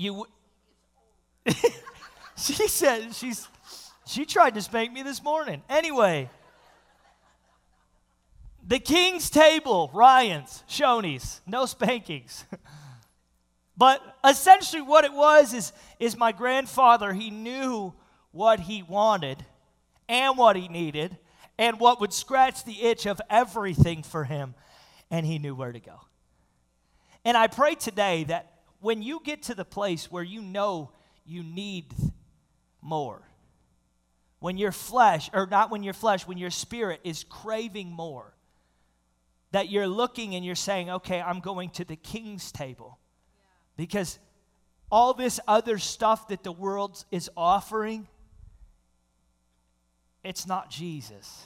you 0.00 0.26
she 2.36 2.66
said 2.68 3.14
she's 3.14 3.46
she 4.06 4.24
tried 4.24 4.54
to 4.54 4.62
spank 4.62 4.92
me 4.92 5.02
this 5.02 5.22
morning. 5.22 5.62
Anyway 5.68 6.30
the 8.66 8.78
king's 8.78 9.28
table 9.28 9.90
ryan's 9.92 10.64
shoney's 10.68 11.40
no 11.46 11.66
spankings. 11.66 12.44
But 13.76 14.02
essentially 14.22 14.82
what 14.82 15.06
it 15.06 15.12
was 15.14 15.54
is 15.54 15.72
is 15.98 16.14
my 16.14 16.32
grandfather 16.32 17.14
he 17.14 17.30
knew 17.30 17.94
what 18.30 18.60
he 18.60 18.82
wanted 18.82 19.42
and 20.06 20.36
what 20.36 20.54
he 20.54 20.68
needed 20.68 21.16
and 21.56 21.80
what 21.80 21.98
would 21.98 22.12
scratch 22.12 22.64
the 22.64 22.82
itch 22.82 23.06
of 23.06 23.22
everything 23.30 24.02
for 24.02 24.24
him 24.24 24.54
and 25.10 25.24
he 25.24 25.38
knew 25.38 25.54
where 25.54 25.72
to 25.72 25.80
go. 25.80 25.98
And 27.24 27.38
i 27.38 27.46
pray 27.46 27.74
today 27.74 28.24
that 28.24 28.49
when 28.80 29.02
you 29.02 29.20
get 29.24 29.44
to 29.44 29.54
the 29.54 29.64
place 29.64 30.10
where 30.10 30.22
you 30.22 30.40
know 30.40 30.90
you 31.24 31.42
need 31.42 31.94
more, 32.80 33.22
when 34.38 34.56
your 34.56 34.72
flesh, 34.72 35.30
or 35.32 35.46
not 35.46 35.70
when 35.70 35.82
your 35.82 35.94
flesh, 35.94 36.26
when 36.26 36.38
your 36.38 36.50
spirit 36.50 37.00
is 37.04 37.24
craving 37.24 37.90
more, 37.90 38.34
that 39.52 39.68
you're 39.68 39.88
looking 39.88 40.34
and 40.34 40.44
you're 40.44 40.54
saying, 40.54 40.88
okay, 40.90 41.20
I'm 41.20 41.40
going 41.40 41.70
to 41.70 41.84
the 41.84 41.96
king's 41.96 42.50
table. 42.52 42.98
Because 43.76 44.18
all 44.90 45.12
this 45.12 45.40
other 45.46 45.78
stuff 45.78 46.28
that 46.28 46.42
the 46.42 46.52
world 46.52 47.04
is 47.10 47.30
offering, 47.36 48.08
it's 50.24 50.46
not 50.46 50.70
Jesus. 50.70 51.44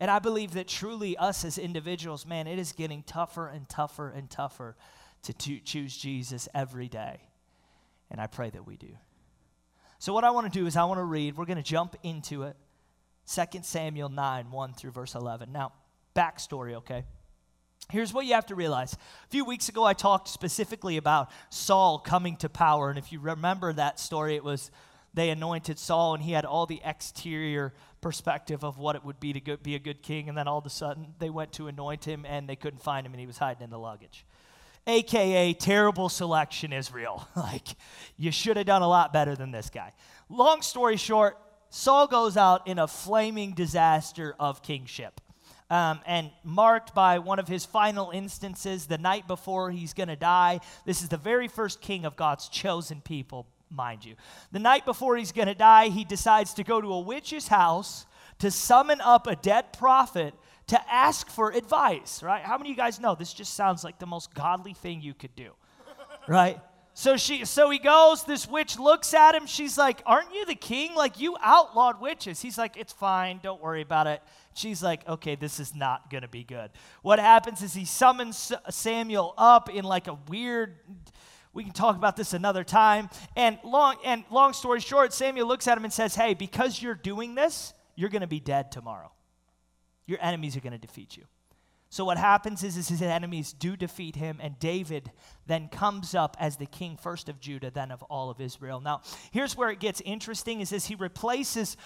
And 0.00 0.10
I 0.10 0.18
believe 0.18 0.52
that 0.52 0.66
truly, 0.66 1.16
us 1.18 1.44
as 1.44 1.58
individuals, 1.58 2.24
man, 2.24 2.46
it 2.46 2.58
is 2.58 2.72
getting 2.72 3.02
tougher 3.02 3.46
and 3.46 3.68
tougher 3.68 4.08
and 4.08 4.30
tougher 4.30 4.74
to, 5.24 5.32
to 5.34 5.60
choose 5.60 5.94
Jesus 5.96 6.48
every 6.54 6.88
day. 6.88 7.20
And 8.10 8.18
I 8.18 8.26
pray 8.26 8.48
that 8.50 8.66
we 8.66 8.76
do. 8.76 8.96
So, 9.98 10.14
what 10.14 10.24
I 10.24 10.30
want 10.30 10.50
to 10.50 10.58
do 10.58 10.66
is, 10.66 10.76
I 10.76 10.84
want 10.84 10.98
to 10.98 11.04
read, 11.04 11.36
we're 11.36 11.44
going 11.44 11.58
to 11.58 11.62
jump 11.62 11.94
into 12.02 12.44
it 12.44 12.56
2 13.32 13.60
Samuel 13.62 14.08
9, 14.08 14.50
1 14.50 14.72
through 14.72 14.90
verse 14.90 15.14
11. 15.14 15.52
Now, 15.52 15.72
backstory, 16.16 16.74
okay? 16.76 17.04
Here's 17.90 18.12
what 18.12 18.24
you 18.24 18.34
have 18.34 18.46
to 18.46 18.54
realize. 18.54 18.94
A 18.94 19.28
few 19.28 19.44
weeks 19.44 19.68
ago, 19.68 19.84
I 19.84 19.92
talked 19.92 20.28
specifically 20.28 20.96
about 20.96 21.30
Saul 21.50 21.98
coming 21.98 22.36
to 22.38 22.48
power. 22.48 22.88
And 22.88 22.98
if 22.98 23.12
you 23.12 23.20
remember 23.20 23.72
that 23.72 24.00
story, 24.00 24.36
it 24.36 24.44
was 24.44 24.70
they 25.12 25.30
anointed 25.30 25.78
Saul, 25.78 26.14
and 26.14 26.22
he 26.22 26.32
had 26.32 26.44
all 26.44 26.66
the 26.66 26.80
exterior 26.84 27.72
perspective 28.00 28.64
of 28.64 28.78
what 28.78 28.96
it 28.96 29.04
would 29.04 29.20
be 29.20 29.32
to 29.32 29.40
go, 29.40 29.56
be 29.56 29.74
a 29.74 29.78
good 29.78 30.02
king. 30.02 30.28
And 30.28 30.36
then 30.36 30.48
all 30.48 30.58
of 30.58 30.66
a 30.66 30.70
sudden, 30.70 31.14
they 31.18 31.30
went 31.30 31.52
to 31.54 31.68
anoint 31.68 32.04
him 32.04 32.24
and 32.26 32.48
they 32.48 32.56
couldn't 32.56 32.82
find 32.82 33.06
him 33.06 33.12
and 33.12 33.20
he 33.20 33.26
was 33.26 33.38
hiding 33.38 33.62
in 33.62 33.70
the 33.70 33.78
luggage. 33.78 34.24
AKA, 34.86 35.54
terrible 35.54 36.08
selection, 36.08 36.72
Israel. 36.72 37.28
like, 37.36 37.68
you 38.16 38.30
should 38.30 38.56
have 38.56 38.66
done 38.66 38.82
a 38.82 38.88
lot 38.88 39.12
better 39.12 39.36
than 39.36 39.50
this 39.50 39.70
guy. 39.70 39.92
Long 40.28 40.62
story 40.62 40.96
short, 40.96 41.36
Saul 41.70 42.06
goes 42.06 42.36
out 42.36 42.66
in 42.66 42.78
a 42.78 42.88
flaming 42.88 43.52
disaster 43.52 44.34
of 44.38 44.62
kingship. 44.62 45.20
Um, 45.68 46.00
and 46.04 46.32
marked 46.42 46.96
by 46.96 47.20
one 47.20 47.38
of 47.38 47.46
his 47.46 47.64
final 47.64 48.10
instances 48.10 48.86
the 48.86 48.98
night 48.98 49.28
before 49.28 49.70
he's 49.70 49.94
going 49.94 50.08
to 50.08 50.16
die. 50.16 50.58
This 50.84 51.00
is 51.00 51.08
the 51.08 51.16
very 51.16 51.46
first 51.46 51.80
king 51.80 52.04
of 52.04 52.16
God's 52.16 52.48
chosen 52.48 53.00
people, 53.00 53.46
mind 53.70 54.04
you. 54.04 54.16
The 54.52 54.58
night 54.58 54.84
before 54.84 55.16
he's 55.16 55.32
going 55.32 55.48
to 55.48 55.54
die, 55.54 55.88
he 55.88 56.04
decides 56.04 56.54
to 56.54 56.64
go 56.64 56.80
to 56.80 56.88
a 56.88 57.00
witch's 57.00 57.48
house 57.48 58.06
to 58.38 58.50
summon 58.50 59.00
up 59.00 59.26
a 59.26 59.36
dead 59.36 59.72
prophet 59.72 60.34
to 60.68 60.92
ask 60.92 61.28
for 61.28 61.50
advice, 61.50 62.22
right? 62.22 62.42
How 62.42 62.56
many 62.56 62.70
of 62.70 62.76
you 62.76 62.82
guys 62.82 63.00
know 63.00 63.14
this 63.14 63.32
just 63.32 63.54
sounds 63.54 63.84
like 63.84 63.98
the 63.98 64.06
most 64.06 64.34
godly 64.34 64.72
thing 64.72 65.02
you 65.02 65.14
could 65.14 65.34
do, 65.34 65.52
right? 66.28 66.60
So 66.94 67.16
she 67.16 67.44
so 67.44 67.70
he 67.70 67.78
goes, 67.78 68.24
this 68.24 68.48
witch 68.48 68.78
looks 68.78 69.14
at 69.14 69.34
him, 69.34 69.46
she's 69.46 69.78
like, 69.78 70.02
"Aren't 70.04 70.34
you 70.34 70.44
the 70.44 70.54
king? 70.54 70.94
Like 70.94 71.20
you 71.20 71.36
outlawed 71.40 72.00
witches." 72.00 72.42
He's 72.42 72.58
like, 72.58 72.76
"It's 72.76 72.92
fine, 72.92 73.40
don't 73.42 73.62
worry 73.62 73.80
about 73.80 74.06
it." 74.06 74.22
She's 74.54 74.82
like, 74.82 75.08
"Okay, 75.08 75.36
this 75.36 75.60
is 75.60 75.74
not 75.74 76.10
going 76.10 76.22
to 76.22 76.28
be 76.28 76.44
good." 76.44 76.70
What 77.02 77.18
happens 77.18 77.62
is 77.62 77.74
he 77.74 77.84
summons 77.84 78.52
Samuel 78.68 79.34
up 79.38 79.70
in 79.70 79.84
like 79.84 80.08
a 80.08 80.18
weird 80.28 80.76
we 81.52 81.64
can 81.64 81.72
talk 81.72 81.96
about 81.96 82.16
this 82.16 82.32
another 82.32 82.64
time. 82.64 83.10
And 83.36 83.58
long 83.64 83.96
and 84.04 84.24
long 84.30 84.52
story 84.52 84.80
short, 84.80 85.12
Samuel 85.12 85.46
looks 85.46 85.66
at 85.66 85.76
him 85.76 85.84
and 85.84 85.92
says, 85.92 86.14
"Hey, 86.14 86.34
because 86.34 86.80
you're 86.80 86.94
doing 86.94 87.34
this, 87.34 87.74
you're 87.96 88.10
going 88.10 88.22
to 88.22 88.28
be 88.28 88.40
dead 88.40 88.70
tomorrow." 88.70 89.10
your 90.10 90.18
enemies 90.20 90.56
are 90.56 90.60
going 90.60 90.72
to 90.72 90.78
defeat 90.78 91.16
you. 91.16 91.24
So 91.88 92.04
what 92.04 92.18
happens 92.18 92.62
is, 92.62 92.76
is 92.76 92.88
his 92.88 93.02
enemies 93.02 93.52
do 93.52 93.76
defeat 93.76 94.16
him, 94.16 94.38
and 94.40 94.58
David 94.58 95.10
then 95.46 95.68
comes 95.68 96.14
up 96.14 96.36
as 96.38 96.56
the 96.56 96.66
king 96.66 96.96
first 96.96 97.28
of 97.28 97.40
Judah, 97.40 97.70
then 97.70 97.90
of 97.90 98.02
all 98.04 98.30
of 98.30 98.40
Israel. 98.40 98.80
Now, 98.80 99.02
here's 99.32 99.56
where 99.56 99.70
it 99.70 99.80
gets 99.80 100.00
interesting: 100.02 100.60
is 100.60 100.72
as 100.72 100.86
he 100.86 100.94
replaces 100.94 101.76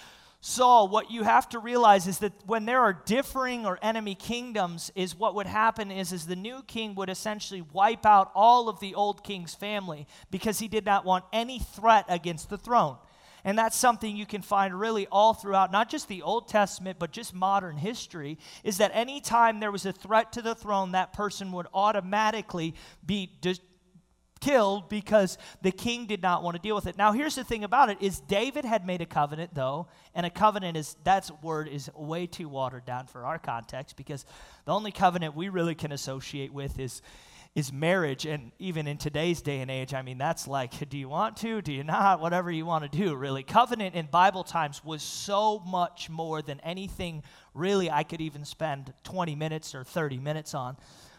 Saul, 0.47 0.89
what 0.89 1.09
you 1.09 1.23
have 1.23 1.49
to 1.49 1.59
realize 1.59 2.05
is 2.05 2.19
that 2.19 2.31
when 2.45 2.65
there 2.65 2.79
are 2.79 2.93
differing 2.93 3.65
or 3.65 3.79
enemy 3.81 4.13
kingdoms, 4.13 4.91
is 4.93 5.15
what 5.15 5.33
would 5.33 5.47
happen 5.47 5.89
is, 5.89 6.13
is 6.13 6.27
the 6.27 6.35
new 6.35 6.61
king 6.61 6.93
would 6.93 7.09
essentially 7.09 7.63
wipe 7.73 8.05
out 8.05 8.29
all 8.35 8.69
of 8.69 8.79
the 8.79 8.93
old 8.93 9.23
king's 9.23 9.55
family 9.55 10.05
because 10.29 10.59
he 10.59 10.67
did 10.67 10.85
not 10.85 11.03
want 11.03 11.25
any 11.33 11.57
threat 11.57 12.05
against 12.09 12.51
the 12.51 12.59
throne. 12.59 12.97
And 13.43 13.57
that's 13.57 13.75
something 13.75 14.15
you 14.15 14.27
can 14.27 14.43
find 14.43 14.79
really 14.79 15.07
all 15.07 15.33
throughout, 15.33 15.71
not 15.71 15.89
just 15.89 16.07
the 16.07 16.21
Old 16.21 16.47
Testament, 16.47 16.99
but 16.99 17.11
just 17.11 17.33
modern 17.33 17.77
history, 17.77 18.37
is 18.63 18.77
that 18.77 18.91
anytime 18.93 19.59
there 19.59 19.71
was 19.71 19.87
a 19.87 19.93
threat 19.93 20.31
to 20.33 20.43
the 20.43 20.53
throne, 20.53 20.91
that 20.91 21.11
person 21.11 21.51
would 21.53 21.65
automatically 21.73 22.75
be 23.03 23.31
killed 24.45 24.89
because 24.89 25.39
the 25.63 25.71
king 25.71 26.05
did 26.05 26.21
not 26.21 26.43
want 26.43 26.55
to 26.55 26.61
deal 26.61 26.75
with 26.75 26.85
it. 26.85 26.97
Now 26.97 27.13
here's 27.13 27.33
the 27.33 27.43
thing 27.43 27.63
about 27.63 27.89
it 27.89 27.97
is 27.99 28.19
David 28.19 28.63
had 28.63 28.85
made 28.85 29.01
a 29.01 29.05
covenant 29.05 29.55
though, 29.55 29.87
and 30.13 30.23
a 30.23 30.29
covenant 30.29 30.77
is 30.77 30.95
that 31.03 31.29
word 31.41 31.67
is 31.67 31.89
way 31.95 32.27
too 32.27 32.47
watered 32.47 32.85
down 32.85 33.07
for 33.07 33.25
our 33.25 33.39
context 33.39 33.97
because 33.97 34.23
the 34.65 34.71
only 34.71 34.91
covenant 34.91 35.35
we 35.35 35.49
really 35.49 35.73
can 35.73 35.91
associate 35.91 36.53
with 36.53 36.79
is 36.79 37.01
is 37.55 37.71
marriage. 37.71 38.25
And 38.25 38.51
even 38.59 38.85
in 38.85 38.97
today's 38.97 39.41
day 39.41 39.61
and 39.61 39.71
age, 39.71 39.93
I 39.93 40.01
mean, 40.01 40.17
that's 40.17 40.45
like, 40.47 40.89
do 40.89 40.97
you 40.97 41.09
want 41.09 41.37
to? 41.37 41.61
Do 41.61 41.71
you 41.71 41.83
not? 41.83 42.19
Whatever 42.19 42.51
you 42.51 42.65
want 42.65 42.89
to 42.89 42.97
do, 42.97 43.15
really. 43.15 43.41
Covenant 43.41 43.95
in 43.95 44.05
Bible 44.07 44.43
times 44.43 44.83
was 44.83 45.01
so 45.01 45.59
much 45.65 46.09
more 46.09 46.41
than 46.41 46.59
anything 46.59 47.23
really 47.53 47.89
I 47.89 48.03
could 48.03 48.21
even 48.21 48.45
spend 48.45 48.93
20 49.05 49.35
minutes 49.35 49.73
or 49.73 49.83
30 49.83 50.19
minutes 50.19 50.53
on. 50.53 50.77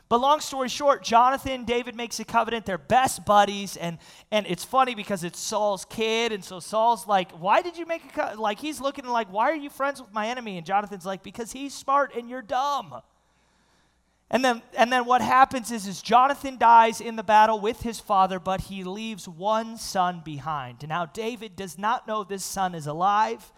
But 0.09 0.21
long 0.21 0.41
story 0.41 0.69
short, 0.69 1.03
Jonathan, 1.03 1.65
David 1.65 1.97
makes 1.97 2.21
a 2.21 2.25
covenant. 2.25 2.65
They're 2.65 2.79
best 2.79 3.25
buddies, 3.25 3.77
and 3.77 3.99
and 4.31 4.47
it's 4.47 4.65
funny 4.65 4.95
because 4.95 5.25
it's 5.25 5.39
Saul's 5.39 5.85
kid, 5.85 6.31
and 6.31 6.45
so 6.45 6.61
Saul's 6.61 7.07
like, 7.07 7.33
"Why 7.33 7.61
did 7.61 7.77
you 7.77 7.87
make 7.87 8.05
a 8.05 8.09
co-? 8.09 8.41
like?" 8.41 8.61
He's 8.61 8.81
looking 8.81 9.07
like, 9.07 9.33
"Why 9.33 9.51
are 9.51 9.57
you 9.57 9.71
friends 9.71 10.01
with 10.01 10.13
my 10.13 10.29
enemy?" 10.29 10.59
And 10.59 10.67
Jonathan's 10.67 11.05
like, 11.05 11.25
"Because 11.25 11.51
he's 11.53 11.75
smart 11.75 12.15
and 12.15 12.31
you're 12.31 12.43
dumb." 12.43 13.03
And 14.29 14.45
then, 14.45 14.63
and 14.77 14.93
then 14.93 15.05
what 15.05 15.21
happens 15.21 15.71
is, 15.71 15.87
is 15.87 16.03
Jonathan 16.03 16.59
dies 16.59 17.01
in 17.01 17.15
the 17.15 17.23
battle 17.23 17.61
with 17.61 17.83
his 17.83 18.01
father, 18.01 18.41
but 18.41 18.63
he 18.63 18.83
leaves 18.83 19.29
one 19.29 19.77
son 19.77 20.21
behind. 20.25 20.87
Now, 20.89 21.07
David 21.07 21.55
does 21.55 21.79
not 21.79 22.09
know 22.09 22.25
this 22.25 22.45
son 22.45 22.75
is 22.75 22.89
alive. 22.89 23.53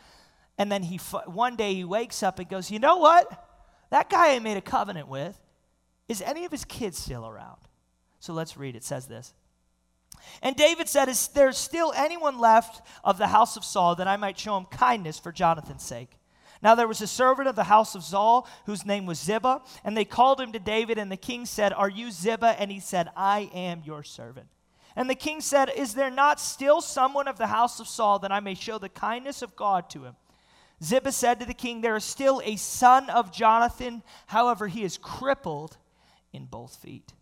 And 0.58 0.70
then 0.70 0.82
he, 0.82 0.98
one 1.26 1.56
day 1.56 1.72
he 1.72 1.84
wakes 1.84 2.22
up 2.22 2.38
and 2.38 2.48
goes, 2.48 2.70
You 2.70 2.80
know 2.80 2.96
what? 2.96 3.46
That 3.90 4.10
guy 4.10 4.34
I 4.34 4.38
made 4.40 4.58
a 4.58 4.62
covenant 4.62 5.08
with, 5.08 5.38
is 6.08 6.22
any 6.22 6.44
of 6.44 6.52
his 6.52 6.64
kids 6.64 6.98
still 6.98 7.26
around? 7.26 7.60
So 8.20 8.32
let's 8.32 8.56
read. 8.56 8.76
It 8.76 8.84
says 8.84 9.06
this. 9.06 9.34
And 10.42 10.56
David 10.56 10.88
said, 10.88 11.08
Is 11.08 11.28
there 11.28 11.52
still 11.52 11.92
anyone 11.96 12.38
left 12.38 12.82
of 13.04 13.18
the 13.18 13.28
house 13.28 13.56
of 13.56 13.64
Saul 13.64 13.94
that 13.96 14.08
I 14.08 14.16
might 14.16 14.38
show 14.38 14.56
him 14.56 14.66
kindness 14.66 15.18
for 15.18 15.32
Jonathan's 15.32 15.82
sake? 15.82 16.18
Now 16.62 16.74
there 16.74 16.88
was 16.88 17.00
a 17.00 17.06
servant 17.06 17.48
of 17.48 17.56
the 17.56 17.64
house 17.64 17.94
of 17.94 18.02
Saul 18.02 18.48
whose 18.66 18.84
name 18.84 19.06
was 19.06 19.20
Ziba, 19.20 19.62
and 19.84 19.96
they 19.96 20.04
called 20.04 20.40
him 20.40 20.52
to 20.52 20.58
David, 20.58 20.98
and 20.98 21.10
the 21.10 21.16
king 21.16 21.46
said, 21.46 21.72
Are 21.72 21.88
you 21.88 22.10
Ziba? 22.10 22.56
And 22.58 22.70
he 22.70 22.80
said, 22.80 23.08
I 23.16 23.50
am 23.54 23.82
your 23.84 24.02
servant. 24.02 24.48
And 24.96 25.08
the 25.08 25.14
king 25.14 25.40
said, 25.40 25.70
Is 25.76 25.94
there 25.94 26.10
not 26.10 26.40
still 26.40 26.80
someone 26.80 27.28
of 27.28 27.38
the 27.38 27.46
house 27.46 27.78
of 27.78 27.86
Saul 27.86 28.18
that 28.20 28.32
I 28.32 28.40
may 28.40 28.54
show 28.54 28.78
the 28.78 28.88
kindness 28.88 29.42
of 29.42 29.54
God 29.54 29.88
to 29.90 30.04
him? 30.04 30.16
Ziba 30.82 31.12
said 31.12 31.38
to 31.40 31.46
the 31.46 31.54
king, 31.54 31.80
There 31.80 31.96
is 31.96 32.04
still 32.04 32.42
a 32.44 32.56
son 32.56 33.08
of 33.10 33.32
Jonathan, 33.32 34.02
however, 34.26 34.66
he 34.66 34.82
is 34.82 34.98
crippled 34.98 35.76
in 36.32 36.46
both 36.46 36.76
feet. 36.76 37.12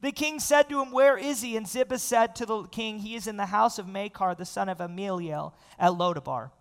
The 0.00 0.12
king 0.12 0.38
said 0.38 0.68
to 0.68 0.80
him, 0.80 0.92
Where 0.92 1.18
is 1.18 1.42
he? 1.42 1.56
And 1.56 1.66
Ziba 1.66 1.98
said 1.98 2.34
to 2.36 2.46
the 2.46 2.62
king, 2.64 3.00
He 3.00 3.14
is 3.14 3.26
in 3.26 3.36
the 3.36 3.46
house 3.46 3.78
of 3.78 3.88
Machir, 3.88 4.34
the 4.34 4.44
son 4.44 4.68
of 4.68 4.78
Ammiel, 4.78 5.52
at 5.78 5.94
Lo-debar. 5.94 6.52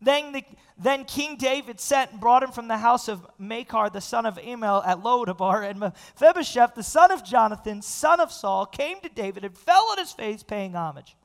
Then, 0.00 0.32
the, 0.32 0.44
then 0.76 1.04
King 1.04 1.36
David 1.36 1.78
sent 1.78 2.10
and 2.10 2.20
brought 2.20 2.42
him 2.42 2.50
from 2.50 2.66
the 2.66 2.78
house 2.78 3.06
of 3.06 3.24
Machir, 3.38 3.88
the 3.88 4.00
son 4.00 4.26
of 4.26 4.36
Ammiel, 4.36 4.84
at 4.84 5.02
Lo-debar. 5.02 5.62
And 5.62 5.78
Mephibosheth, 5.78 6.74
the 6.74 6.82
son 6.82 7.12
of 7.12 7.24
Jonathan, 7.24 7.82
son 7.82 8.18
of 8.18 8.32
Saul, 8.32 8.66
came 8.66 9.00
to 9.00 9.08
David 9.08 9.44
and 9.44 9.56
fell 9.56 9.86
on 9.92 9.98
his 9.98 10.12
face, 10.12 10.42
paying 10.42 10.74
homage. 10.74 11.16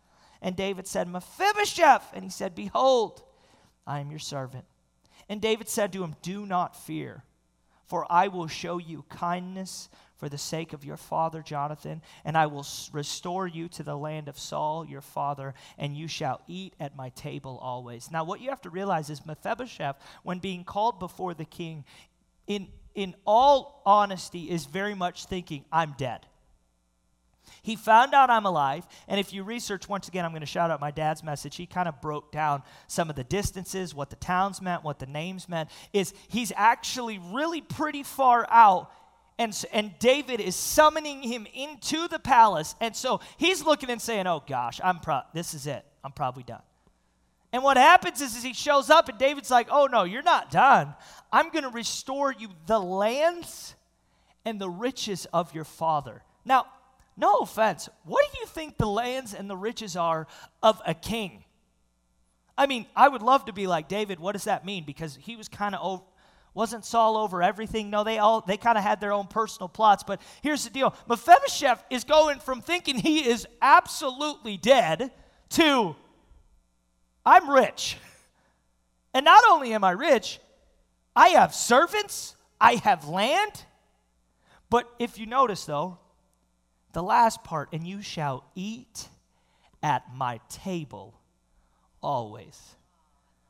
And 0.43 0.55
David 0.55 0.87
said, 0.87 1.07
Mephibosheth. 1.07 2.13
And 2.13 2.23
he 2.23 2.29
said, 2.29 2.53
Behold, 2.53 3.23
I 3.87 3.99
am 3.99 4.11
your 4.11 4.19
servant. 4.19 4.65
And 5.27 5.41
David 5.41 5.67
said 5.67 5.91
to 5.93 6.03
him, 6.03 6.15
Do 6.21 6.45
not 6.45 6.75
fear, 6.75 7.23
for 7.87 8.05
I 8.09 8.27
will 8.27 8.47
show 8.47 8.77
you 8.77 9.05
kindness 9.09 9.89
for 10.17 10.29
the 10.29 10.37
sake 10.37 10.73
of 10.73 10.83
your 10.83 10.97
father 10.97 11.41
Jonathan, 11.41 12.01
and 12.25 12.37
I 12.37 12.47
will 12.47 12.65
restore 12.91 13.47
you 13.47 13.69
to 13.69 13.83
the 13.83 13.95
land 13.95 14.27
of 14.27 14.37
Saul 14.37 14.85
your 14.85 15.01
father, 15.01 15.53
and 15.77 15.95
you 15.95 16.07
shall 16.07 16.41
eat 16.47 16.73
at 16.79 16.95
my 16.95 17.09
table 17.09 17.59
always. 17.61 18.11
Now, 18.11 18.23
what 18.23 18.41
you 18.41 18.49
have 18.49 18.61
to 18.63 18.69
realize 18.69 19.09
is 19.09 19.25
Mephibosheth, 19.25 19.97
when 20.23 20.39
being 20.39 20.63
called 20.63 20.99
before 20.99 21.33
the 21.33 21.45
king, 21.45 21.85
in, 22.47 22.67
in 22.95 23.15
all 23.25 23.81
honesty, 23.85 24.49
is 24.49 24.65
very 24.65 24.95
much 24.95 25.25
thinking, 25.25 25.63
I'm 25.71 25.93
dead. 25.97 26.25
He 27.61 27.75
found 27.75 28.13
out 28.13 28.29
I'm 28.29 28.45
alive, 28.45 28.85
and 29.07 29.19
if 29.19 29.31
you 29.33 29.43
research, 29.43 29.87
once 29.87 30.07
again, 30.07 30.25
I'm 30.25 30.31
going 30.31 30.41
to 30.41 30.45
shout 30.45 30.71
out 30.71 30.81
my 30.81 30.91
dad's 30.91 31.23
message. 31.23 31.55
He 31.55 31.65
kind 31.65 31.87
of 31.87 32.01
broke 32.01 32.31
down 32.31 32.63
some 32.87 33.09
of 33.09 33.15
the 33.15 33.23
distances, 33.23 33.95
what 33.95 34.09
the 34.09 34.15
towns 34.17 34.61
meant, 34.61 34.83
what 34.83 34.99
the 34.99 35.05
names 35.05 35.47
meant. 35.47 35.69
Is 35.93 36.13
he's 36.27 36.51
actually 36.55 37.19
really 37.19 37.61
pretty 37.61 38.03
far 38.03 38.45
out 38.49 38.91
and, 39.39 39.65
and 39.71 39.97
David 39.99 40.39
is 40.39 40.55
summoning 40.55 41.21
him 41.21 41.47
into 41.53 42.07
the 42.07 42.19
palace. 42.19 42.75
And 42.81 42.95
so 42.95 43.19
he's 43.37 43.63
looking 43.63 43.89
and 43.89 44.01
saying, 44.01 44.27
Oh 44.27 44.43
gosh, 44.47 44.79
I'm 44.83 44.99
pro- 44.99 45.21
this 45.33 45.53
is 45.53 45.67
it. 45.67 45.85
I'm 46.03 46.11
probably 46.11 46.43
done. 46.43 46.61
And 47.53 47.63
what 47.63 47.77
happens 47.77 48.19
is, 48.21 48.35
is 48.35 48.43
he 48.43 48.53
shows 48.53 48.89
up 48.89 49.09
and 49.09 49.17
David's 49.17 49.51
like, 49.51 49.67
Oh 49.69 49.87
no, 49.91 50.03
you're 50.03 50.23
not 50.23 50.49
done. 50.49 50.93
I'm 51.31 51.49
going 51.49 51.63
to 51.63 51.69
restore 51.69 52.33
you 52.33 52.49
the 52.65 52.79
lands 52.79 53.75
and 54.43 54.59
the 54.59 54.69
riches 54.69 55.27
of 55.33 55.53
your 55.53 55.65
father. 55.65 56.23
Now, 56.43 56.65
no 57.15 57.37
offense, 57.37 57.89
what 58.05 58.25
do 58.31 58.39
you 58.39 58.45
think 58.47 58.77
the 58.77 58.87
lands 58.87 59.33
and 59.33 59.49
the 59.49 59.57
riches 59.57 59.95
are 59.95 60.27
of 60.63 60.81
a 60.85 60.93
king? 60.93 61.43
I 62.57 62.65
mean, 62.65 62.87
I 62.95 63.07
would 63.07 63.21
love 63.21 63.45
to 63.45 63.53
be 63.53 63.67
like 63.67 63.87
David. 63.87 64.19
What 64.19 64.31
does 64.31 64.45
that 64.45 64.65
mean? 64.65 64.83
Because 64.83 65.17
he 65.21 65.35
was 65.35 65.47
kind 65.47 65.75
of 65.75 66.01
wasn't 66.57 66.83
Saul 66.83 67.17
over 67.17 67.43
everything? 67.43 67.91
No, 67.91 68.03
they 68.03 68.17
all 68.17 68.41
they 68.41 68.57
kind 68.57 68.79
of 68.79 68.83
had 68.83 68.99
their 68.99 69.13
own 69.13 69.27
personal 69.27 69.69
plots. 69.69 70.03
But 70.03 70.19
here's 70.41 70.63
the 70.63 70.71
deal: 70.71 70.95
Mephibosheth 71.07 71.83
is 71.91 72.03
going 72.03 72.39
from 72.39 72.61
thinking 72.61 72.97
he 72.97 73.29
is 73.29 73.47
absolutely 73.61 74.57
dead 74.57 75.11
to 75.51 75.95
I'm 77.23 77.47
rich. 77.49 77.97
And 79.13 79.23
not 79.23 79.43
only 79.49 79.73
am 79.73 79.83
I 79.83 79.91
rich, 79.91 80.39
I 81.15 81.29
have 81.29 81.53
servants, 81.53 82.35
I 82.59 82.75
have 82.75 83.07
land. 83.07 83.63
But 84.69 84.89
if 84.97 85.19
you 85.19 85.27
notice 85.27 85.65
though, 85.65 85.99
the 86.93 87.03
last 87.03 87.43
part, 87.43 87.69
and 87.71 87.85
you 87.85 88.01
shall 88.01 88.43
eat 88.55 89.09
at 89.83 90.03
my 90.15 90.39
table 90.49 91.19
always. 92.01 92.59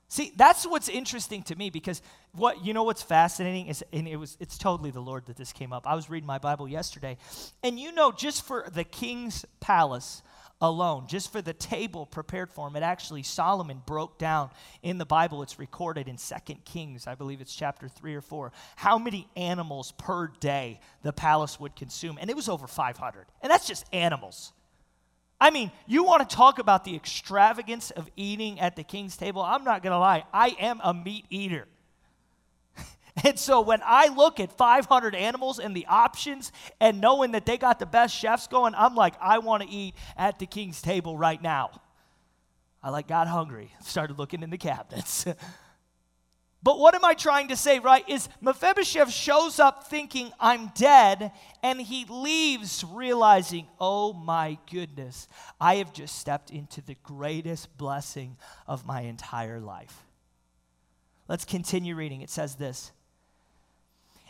See, 0.09 0.31
that's 0.35 0.65
what's 0.65 0.89
interesting 0.89 1.43
to 1.43 1.55
me 1.55 1.69
because 1.69 2.01
what 2.38 2.63
you 2.63 2.74
know 2.74 2.84
what's 2.84 3.01
fascinating 3.01 3.67
is 3.67 3.84
and 3.91 4.08
it 4.08 4.15
was 4.15 4.38
it's 4.39 4.58
totally 4.58 4.91
the 4.91 5.00
Lord 5.01 5.25
that 5.25 5.38
this 5.38 5.51
came 5.51 5.74
up. 5.74 5.88
I 5.88 5.96
was 5.96 6.10
reading 6.10 6.27
my 6.27 6.38
Bible 6.38 6.67
yesterday, 6.67 7.17
and 7.63 7.79
you 7.79 7.91
know, 7.91 8.12
just 8.12 8.46
for 8.46 8.67
the 8.72 8.84
king's 8.84 9.46
palace 9.60 10.22
alone, 10.62 11.06
just 11.08 11.32
for 11.32 11.41
the 11.41 11.53
table 11.53 12.06
prepared 12.06 12.51
for 12.51 12.67
him, 12.67 12.75
it 12.75 12.84
actually 12.84 13.24
Solomon 13.24 13.82
broke 13.86 14.17
down 14.17 14.50
in 14.82 14.98
the 14.98 15.06
Bible. 15.06 15.44
It's 15.44 15.60
recorded 15.60 16.08
in 16.08 16.17
Second 16.17 16.65
Kings, 16.65 17.08
I 17.08 17.15
believe 17.15 17.41
it's 17.41 17.56
chapter 17.56 17.88
three 17.88 18.15
or 18.15 18.22
four, 18.22 18.51
how 18.75 18.98
many 18.98 19.27
animals 19.36 19.94
per 19.98 20.27
day 20.39 20.79
the 21.03 21.13
palace 21.13 21.60
would 21.60 21.75
consume, 21.75 22.17
and 22.20 22.29
it 22.29 22.36
was 22.36 22.50
over 22.50 22.67
500. 22.67 23.25
And 23.41 23.51
that's 23.51 23.67
just 23.67 23.86
animals. 23.94 24.53
I 25.39 25.51
mean, 25.51 25.72
you 25.86 26.03
want 26.03 26.27
to 26.27 26.36
talk 26.36 26.58
about 26.58 26.84
the 26.84 26.96
extravagance 26.96 27.91
of 27.91 28.10
eating 28.15 28.60
at 28.60 28.75
the 28.75 28.84
king's 28.84 29.15
table? 29.15 29.44
I'm 29.44 29.63
not 29.63 29.84
going 29.84 29.91
to 29.91 30.00
lie, 30.00 30.24
I 30.34 30.56
am 30.60 30.82
a 30.84 30.94
meat 30.94 31.25
eater. 31.29 31.67
And 33.24 33.38
so 33.38 33.62
when 33.62 33.81
I 33.83 34.07
look 34.07 34.39
at 34.39 34.51
500 34.51 35.15
animals 35.15 35.59
and 35.59 35.75
the 35.75 35.86
options 35.88 36.51
and 36.79 37.01
knowing 37.01 37.31
that 37.31 37.45
they 37.45 37.57
got 37.57 37.79
the 37.79 37.86
best 37.86 38.15
chefs 38.15 38.47
going, 38.47 38.75
I'm 38.75 38.95
like, 38.95 39.15
I 39.21 39.39
want 39.39 39.63
to 39.63 39.69
eat 39.69 39.95
at 40.17 40.39
the 40.39 40.45
king's 40.45 40.81
table 40.81 41.17
right 41.17 41.41
now. 41.41 41.81
I 42.81 42.89
like 42.89 43.07
got 43.07 43.27
hungry, 43.27 43.71
started 43.81 44.17
looking 44.17 44.43
in 44.43 44.50
the 44.50 44.57
cabinets. 44.57 45.25
But 46.63 46.79
what 46.79 46.95
am 46.95 47.05
I 47.05 47.13
trying 47.13 47.50
to 47.50 47.55
say, 47.55 47.79
right? 47.79 48.03
Is 48.09 48.27
Mephibosheth 48.41 49.12
shows 49.12 49.59
up 49.59 49.88
thinking, 49.88 50.31
I'm 50.39 50.71
dead, 50.75 51.31
and 51.63 51.79
he 51.79 52.05
leaves 52.09 52.83
realizing, 52.83 53.67
oh 53.79 54.12
my 54.12 54.57
goodness, 54.69 55.27
I 55.62 55.75
have 55.75 55.93
just 55.93 56.19
stepped 56.19 56.50
into 56.50 56.81
the 56.81 56.95
greatest 57.03 57.77
blessing 57.77 58.38
of 58.67 58.86
my 58.86 59.01
entire 59.01 59.59
life. 59.59 60.03
Let's 61.27 61.45
continue 61.45 61.95
reading. 61.95 62.21
It 62.21 62.29
says 62.29 62.55
this 62.55 62.91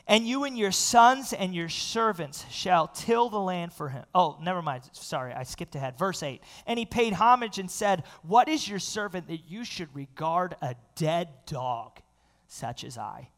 And 0.07 0.25
you 0.25 0.45
and 0.45 0.57
your 0.57 0.71
sons 0.71 1.33
and 1.33 1.53
your 1.53 1.69
servants 1.69 2.45
shall 2.49 2.87
till 2.87 3.29
the 3.29 3.39
land 3.39 3.73
for 3.73 3.89
him. 3.89 4.05
Oh, 4.15 4.37
never 4.41 4.61
mind. 4.61 4.83
Sorry, 4.93 5.33
I 5.33 5.43
skipped 5.43 5.75
ahead. 5.75 5.97
Verse 5.97 6.23
8. 6.23 6.41
And 6.65 6.79
he 6.79 6.85
paid 6.85 7.13
homage 7.13 7.59
and 7.59 7.69
said, 7.69 8.03
What 8.23 8.47
is 8.47 8.67
your 8.67 8.79
servant 8.79 9.27
that 9.27 9.49
you 9.49 9.65
should 9.65 9.93
regard 9.93 10.55
a 10.61 10.75
dead 10.95 11.27
dog? 11.45 11.99
such 12.47 12.83
as 12.83 12.97
I. 12.97 13.29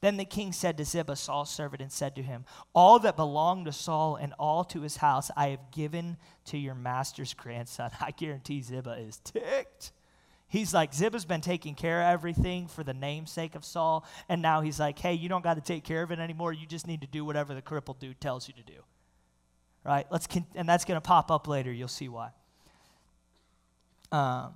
Then 0.00 0.16
the 0.16 0.24
king 0.24 0.52
said 0.52 0.76
to 0.78 0.84
Ziba, 0.84 1.14
Saul's 1.14 1.50
servant, 1.50 1.80
and 1.80 1.92
said 1.92 2.16
to 2.16 2.22
him, 2.22 2.44
All 2.74 2.98
that 3.00 3.16
belonged 3.16 3.66
to 3.66 3.72
Saul 3.72 4.16
and 4.16 4.34
all 4.38 4.64
to 4.64 4.80
his 4.80 4.96
house 4.96 5.30
I 5.36 5.50
have 5.50 5.70
given 5.70 6.16
to 6.46 6.58
your 6.58 6.74
master's 6.74 7.34
grandson. 7.34 7.90
I 8.00 8.10
guarantee 8.10 8.60
Ziba 8.60 8.96
is 8.98 9.20
ticked. 9.22 9.92
He's 10.52 10.74
like, 10.74 10.92
Ziba's 10.92 11.24
been 11.24 11.40
taking 11.40 11.74
care 11.74 12.02
of 12.02 12.08
everything 12.12 12.68
for 12.68 12.84
the 12.84 12.92
namesake 12.92 13.54
of 13.54 13.64
Saul, 13.64 14.04
and 14.28 14.42
now 14.42 14.60
he's 14.60 14.78
like, 14.78 14.98
hey, 14.98 15.14
you 15.14 15.30
don't 15.30 15.42
got 15.42 15.54
to 15.54 15.62
take 15.62 15.82
care 15.82 16.02
of 16.02 16.12
it 16.12 16.18
anymore. 16.18 16.52
You 16.52 16.66
just 16.66 16.86
need 16.86 17.00
to 17.00 17.06
do 17.06 17.24
whatever 17.24 17.54
the 17.54 17.62
crippled 17.62 17.98
dude 17.98 18.20
tells 18.20 18.48
you 18.48 18.54
to 18.54 18.62
do. 18.62 18.80
Right? 19.82 20.06
Let's 20.10 20.26
con- 20.26 20.44
and 20.54 20.68
that's 20.68 20.84
going 20.84 20.98
to 20.98 21.00
pop 21.00 21.30
up 21.30 21.48
later. 21.48 21.72
You'll 21.72 21.88
see 21.88 22.10
why. 22.10 22.32
Um, 24.12 24.52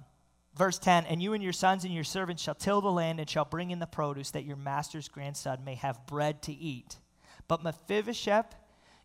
Verse 0.55 0.79
10 0.79 1.07
And 1.07 1.23
you 1.23 1.33
and 1.33 1.43
your 1.43 1.55
sons 1.55 1.85
and 1.85 1.95
your 1.95 2.05
servants 2.05 2.43
shall 2.43 2.55
till 2.55 2.83
the 2.83 2.93
land 2.93 3.19
and 3.19 3.29
shall 3.29 3.47
bring 3.47 3.71
in 3.71 3.79
the 3.79 3.87
produce, 3.87 4.33
that 4.33 4.45
your 4.45 4.57
master's 4.57 5.09
grandson 5.09 5.65
may 5.65 5.77
have 5.77 6.07
bread 6.07 6.43
to 6.43 6.53
eat. 6.53 6.99
But 7.49 7.63
Mephibosheth, 7.63 8.55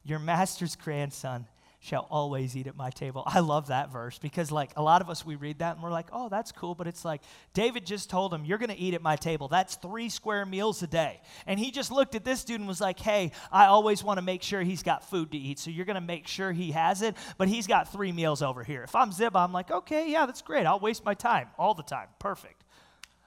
your 0.03 0.19
master's 0.19 0.75
grandson, 0.75 1.47
shall 1.83 2.07
always 2.11 2.55
eat 2.55 2.67
at 2.67 2.77
my 2.77 2.91
table. 2.91 3.23
I 3.25 3.39
love 3.39 3.67
that 3.67 3.91
verse 3.91 4.19
because, 4.19 4.51
like, 4.51 4.71
a 4.75 4.83
lot 4.83 5.01
of 5.01 5.09
us, 5.09 5.25
we 5.25 5.35
read 5.35 5.59
that 5.59 5.73
and 5.73 5.83
we're 5.83 5.89
like, 5.89 6.05
oh, 6.13 6.29
that's 6.29 6.51
cool. 6.51 6.75
But 6.75 6.85
it's 6.85 7.03
like, 7.03 7.21
David 7.55 7.87
just 7.87 8.07
told 8.07 8.31
him, 8.31 8.45
you're 8.45 8.59
going 8.59 8.69
to 8.69 8.77
eat 8.77 8.93
at 8.93 9.01
my 9.01 9.15
table. 9.15 9.47
That's 9.47 9.75
three 9.77 10.07
square 10.07 10.45
meals 10.45 10.83
a 10.83 10.87
day. 10.87 11.21
And 11.47 11.59
he 11.59 11.71
just 11.71 11.91
looked 11.91 12.13
at 12.13 12.23
this 12.23 12.43
dude 12.43 12.59
and 12.59 12.67
was 12.67 12.81
like, 12.81 12.99
hey, 12.99 13.31
I 13.51 13.65
always 13.65 14.03
want 14.03 14.19
to 14.19 14.21
make 14.21 14.43
sure 14.43 14.61
he's 14.61 14.83
got 14.83 15.09
food 15.09 15.31
to 15.31 15.37
eat. 15.39 15.57
So 15.57 15.71
you're 15.71 15.85
going 15.85 15.95
to 15.95 16.01
make 16.01 16.27
sure 16.27 16.51
he 16.51 16.69
has 16.71 17.01
it. 17.01 17.15
But 17.39 17.47
he's 17.47 17.65
got 17.65 17.91
three 17.91 18.11
meals 18.11 18.43
over 18.43 18.63
here. 18.63 18.83
If 18.83 18.93
I'm 18.93 19.11
Ziba, 19.11 19.39
I'm 19.39 19.51
like, 19.51 19.71
okay, 19.71 20.11
yeah, 20.11 20.27
that's 20.27 20.43
great. 20.43 20.67
I'll 20.67 20.79
waste 20.79 21.03
my 21.03 21.15
time 21.15 21.47
all 21.57 21.73
the 21.73 21.81
time. 21.81 22.09
Perfect. 22.19 22.63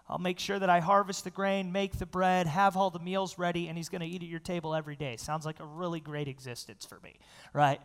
I'll 0.09 0.19
make 0.19 0.39
sure 0.39 0.61
that 0.61 0.71
I 0.71 0.79
harvest 0.79 1.25
the 1.25 1.31
grain, 1.31 1.73
make 1.73 1.99
the 1.99 2.07
bread, 2.07 2.47
have 2.47 2.77
all 2.77 2.91
the 2.91 3.01
meals 3.01 3.37
ready, 3.37 3.67
and 3.67 3.77
he's 3.77 3.89
going 3.89 4.03
to 4.03 4.07
eat 4.07 4.23
at 4.23 4.29
your 4.29 4.39
table 4.39 4.77
every 4.77 4.95
day. 4.95 5.17
Sounds 5.17 5.45
like 5.45 5.59
a 5.59 5.65
really 5.65 5.99
great 5.99 6.29
existence 6.29 6.85
for 6.87 7.01
me, 7.03 7.17
right? 7.53 7.81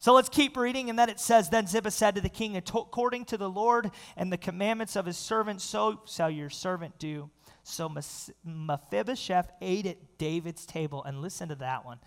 So 0.00 0.14
let's 0.14 0.28
keep 0.28 0.56
reading. 0.56 0.90
And 0.90 0.98
then 0.98 1.08
it 1.08 1.20
says 1.20 1.48
Then 1.48 1.66
Ziba 1.66 1.90
said 1.90 2.14
to 2.14 2.20
the 2.20 2.28
king, 2.28 2.56
According 2.56 3.24
to 3.26 3.36
the 3.36 3.50
Lord 3.50 3.90
and 4.16 4.32
the 4.32 4.38
commandments 4.38 4.96
of 4.96 5.06
his 5.06 5.16
servant, 5.16 5.60
so 5.60 6.00
shall 6.06 6.30
your 6.30 6.50
servant 6.50 6.98
do. 6.98 7.30
So 7.62 7.92
Mephibosheth 8.44 9.50
ate 9.60 9.86
at 9.86 10.18
David's 10.18 10.64
table. 10.64 11.04
And 11.04 11.20
listen 11.20 11.48
to 11.48 11.56
that 11.56 11.84
one 11.84 11.98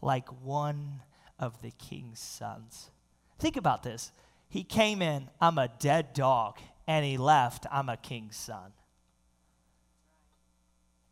like 0.00 0.28
one 0.42 1.02
of 1.38 1.60
the 1.62 1.70
king's 1.70 2.18
sons. 2.18 2.90
Think 3.38 3.56
about 3.56 3.82
this. 3.82 4.12
He 4.48 4.64
came 4.64 5.00
in, 5.00 5.28
I'm 5.40 5.58
a 5.58 5.68
dead 5.78 6.12
dog. 6.12 6.58
And 6.86 7.04
he 7.04 7.16
left, 7.16 7.66
I'm 7.70 7.88
a 7.88 7.96
king's 7.96 8.36
son. 8.36 8.72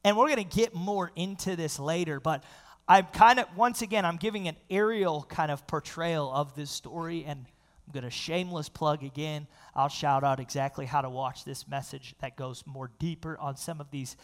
And 0.03 0.17
we're 0.17 0.27
going 0.27 0.49
to 0.49 0.57
get 0.57 0.75
more 0.75 1.13
into 1.15 1.57
this 1.57 1.79
later, 1.79 2.21
but 2.21 2.43
I'm 2.91 3.07
kind 3.13 3.39
of, 3.39 3.47
once 3.57 3.83
again, 3.83 4.05
I'm 4.05 4.17
giving 4.17 4.49
an 4.49 4.57
aerial 4.69 5.23
kind 5.23 5.53
of 5.53 5.65
portrayal 5.69 6.29
of 6.35 6.57
this 6.57 6.73
story, 6.73 7.25
and 7.25 7.47
I'm 7.87 7.93
going 7.93 8.03
to 8.03 8.11
shameless 8.11 8.69
plug 8.69 9.05
again. 9.05 9.47
I'll 9.77 9.89
shout 9.89 10.25
out 10.25 10.41
exactly 10.41 10.87
how 10.87 11.01
to 11.01 11.09
watch 11.09 11.45
this 11.45 11.69
message 11.69 12.17
that 12.21 12.37
goes 12.37 12.65
more 12.67 12.91
deeper 12.99 13.39
on 13.39 13.57
some 13.57 13.81
of 13.81 13.93
these 13.93 14.17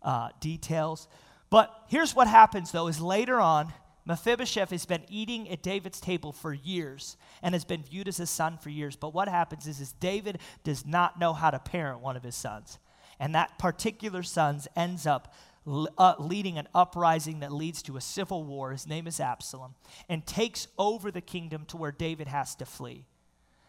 uh, 0.00 0.30
details. 0.40 1.06
But 1.50 1.70
here's 1.88 2.14
what 2.14 2.26
happens, 2.26 2.72
though, 2.72 2.86
is 2.86 2.98
later 2.98 3.42
on, 3.42 3.74
Mephibosheth 4.06 4.70
has 4.70 4.86
been 4.86 5.02
eating 5.10 5.50
at 5.50 5.62
David's 5.62 6.00
table 6.00 6.32
for 6.32 6.54
years 6.54 7.18
and 7.42 7.54
has 7.54 7.66
been 7.66 7.82
viewed 7.82 8.08
as 8.08 8.20
a 8.20 8.26
son 8.26 8.56
for 8.56 8.70
years. 8.70 8.96
But 8.96 9.12
what 9.12 9.28
happens 9.28 9.66
is, 9.66 9.80
is 9.80 9.92
David 9.92 10.38
does 10.62 10.86
not 10.86 11.20
know 11.20 11.34
how 11.34 11.50
to 11.50 11.58
parent 11.58 12.00
one 12.00 12.16
of 12.16 12.22
his 12.22 12.36
sons. 12.36 12.78
And 13.20 13.34
that 13.34 13.58
particular 13.58 14.22
son 14.22 14.62
ends 14.74 15.06
up 15.06 15.34
uh, 15.66 16.14
leading 16.18 16.58
an 16.58 16.68
uprising 16.74 17.40
that 17.40 17.52
leads 17.52 17.82
to 17.82 17.96
a 17.96 18.00
civil 18.00 18.44
war. 18.44 18.72
His 18.72 18.86
name 18.86 19.06
is 19.06 19.20
Absalom, 19.20 19.74
and 20.08 20.26
takes 20.26 20.68
over 20.78 21.10
the 21.10 21.20
kingdom 21.20 21.64
to 21.66 21.76
where 21.76 21.92
David 21.92 22.28
has 22.28 22.54
to 22.56 22.66
flee. 22.66 23.06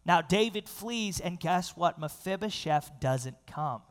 Now, 0.06 0.22
David 0.22 0.70
flees, 0.70 1.20
and 1.20 1.40
guess 1.40 1.76
what? 1.76 2.00
Mephibosheth 2.00 2.92
doesn't 3.00 3.38
come. 3.48 3.82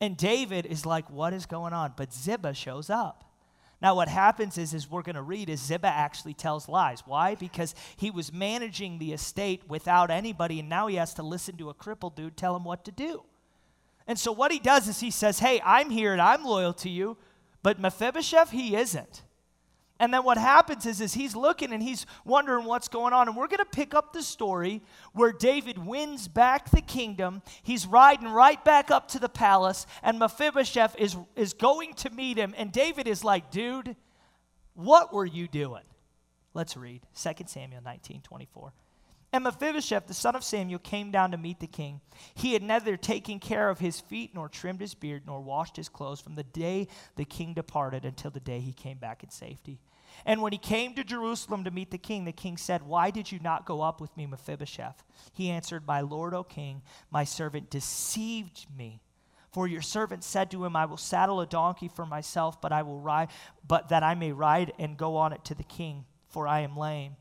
And 0.00 0.16
David 0.16 0.66
is 0.66 0.84
like, 0.84 1.08
What 1.10 1.32
is 1.32 1.46
going 1.46 1.72
on? 1.72 1.94
But 1.96 2.12
Ziba 2.12 2.54
shows 2.54 2.90
up. 2.90 3.24
Now, 3.80 3.94
what 3.94 4.08
happens 4.08 4.56
is, 4.56 4.72
is 4.72 4.90
we're 4.90 5.02
going 5.02 5.16
to 5.16 5.22
read, 5.22 5.50
is 5.50 5.60
Ziba 5.60 5.86
actually 5.86 6.32
tells 6.32 6.68
lies. 6.68 7.02
Why? 7.04 7.34
Because 7.34 7.74
he 7.96 8.10
was 8.10 8.32
managing 8.32 8.98
the 8.98 9.12
estate 9.12 9.68
without 9.68 10.10
anybody, 10.10 10.60
and 10.60 10.68
now 10.68 10.86
he 10.86 10.96
has 10.96 11.12
to 11.14 11.22
listen 11.22 11.58
to 11.58 11.68
a 11.68 11.74
crippled 11.74 12.16
dude 12.16 12.36
tell 12.36 12.56
him 12.56 12.64
what 12.64 12.86
to 12.86 12.92
do. 12.92 13.22
And 14.06 14.18
so 14.18 14.32
what 14.32 14.52
he 14.52 14.58
does 14.58 14.88
is 14.88 15.00
he 15.00 15.10
says, 15.10 15.38
Hey, 15.38 15.60
I'm 15.64 15.90
here 15.90 16.12
and 16.12 16.22
I'm 16.22 16.44
loyal 16.44 16.72
to 16.74 16.88
you, 16.88 17.16
but 17.62 17.80
Mephibosheth, 17.80 18.50
he 18.50 18.76
isn't. 18.76 19.22
And 19.98 20.12
then 20.12 20.24
what 20.24 20.36
happens 20.36 20.84
is, 20.84 21.00
is 21.00 21.14
he's 21.14 21.34
looking 21.34 21.72
and 21.72 21.82
he's 21.82 22.04
wondering 22.24 22.66
what's 22.66 22.88
going 22.88 23.14
on. 23.14 23.28
And 23.28 23.36
we're 23.36 23.46
going 23.46 23.58
to 23.58 23.64
pick 23.64 23.94
up 23.94 24.12
the 24.12 24.22
story 24.22 24.82
where 25.14 25.32
David 25.32 25.78
wins 25.78 26.28
back 26.28 26.70
the 26.70 26.82
kingdom. 26.82 27.42
He's 27.62 27.86
riding 27.86 28.28
right 28.28 28.62
back 28.62 28.90
up 28.90 29.08
to 29.08 29.18
the 29.18 29.28
palace, 29.28 29.86
and 30.02 30.18
Mephibosheth 30.18 30.96
is, 30.98 31.16
is 31.34 31.54
going 31.54 31.94
to 31.94 32.10
meet 32.10 32.36
him. 32.36 32.54
And 32.58 32.70
David 32.72 33.08
is 33.08 33.24
like, 33.24 33.50
dude, 33.50 33.96
what 34.74 35.14
were 35.14 35.24
you 35.24 35.48
doing? 35.48 35.84
Let's 36.52 36.76
read 36.76 37.02
2 37.20 37.30
Samuel 37.46 37.82
19 37.82 38.20
24. 38.20 38.72
And 39.32 39.44
Mephibosheth, 39.44 40.06
the 40.06 40.14
son 40.14 40.36
of 40.36 40.44
Samuel, 40.44 40.78
came 40.78 41.10
down 41.10 41.32
to 41.32 41.36
meet 41.36 41.60
the 41.60 41.66
king. 41.66 42.00
He 42.34 42.52
had 42.52 42.62
neither 42.62 42.96
taken 42.96 43.38
care 43.38 43.68
of 43.68 43.80
his 43.80 44.00
feet, 44.00 44.34
nor 44.34 44.48
trimmed 44.48 44.80
his 44.80 44.94
beard, 44.94 45.24
nor 45.26 45.40
washed 45.40 45.76
his 45.76 45.88
clothes 45.88 46.20
from 46.20 46.36
the 46.36 46.44
day 46.44 46.88
the 47.16 47.24
king 47.24 47.52
departed 47.52 48.04
until 48.04 48.30
the 48.30 48.40
day 48.40 48.60
he 48.60 48.72
came 48.72 48.98
back 48.98 49.22
in 49.22 49.30
safety. 49.30 49.80
And 50.24 50.40
when 50.40 50.52
he 50.52 50.58
came 50.58 50.94
to 50.94 51.04
Jerusalem 51.04 51.64
to 51.64 51.70
meet 51.70 51.90
the 51.90 51.98
king, 51.98 52.24
the 52.24 52.32
king 52.32 52.56
said, 52.56 52.82
Why 52.82 53.10
did 53.10 53.30
you 53.30 53.38
not 53.40 53.66
go 53.66 53.82
up 53.82 54.00
with 54.00 54.16
me, 54.16 54.26
Mephibosheth? 54.26 55.02
He 55.32 55.50
answered, 55.50 55.86
My 55.86 56.00
lord, 56.00 56.32
O 56.32 56.42
king, 56.42 56.82
my 57.10 57.24
servant 57.24 57.68
deceived 57.68 58.66
me. 58.74 59.02
For 59.50 59.66
your 59.66 59.82
servant 59.82 60.22
said 60.22 60.50
to 60.52 60.64
him, 60.64 60.76
I 60.76 60.86
will 60.86 60.96
saddle 60.96 61.40
a 61.40 61.46
donkey 61.46 61.88
for 61.88 62.06
myself, 62.06 62.60
but 62.60 62.72
I 62.72 62.82
will 62.82 63.00
ride, 63.00 63.28
but 63.66 63.88
that 63.88 64.02
I 64.02 64.14
may 64.14 64.32
ride 64.32 64.72
and 64.78 64.96
go 64.96 65.16
on 65.16 65.32
it 65.32 65.44
to 65.46 65.54
the 65.54 65.64
king, 65.64 66.04
for 66.28 66.46
I 66.46 66.60
am 66.60 66.76
lame 66.76 67.16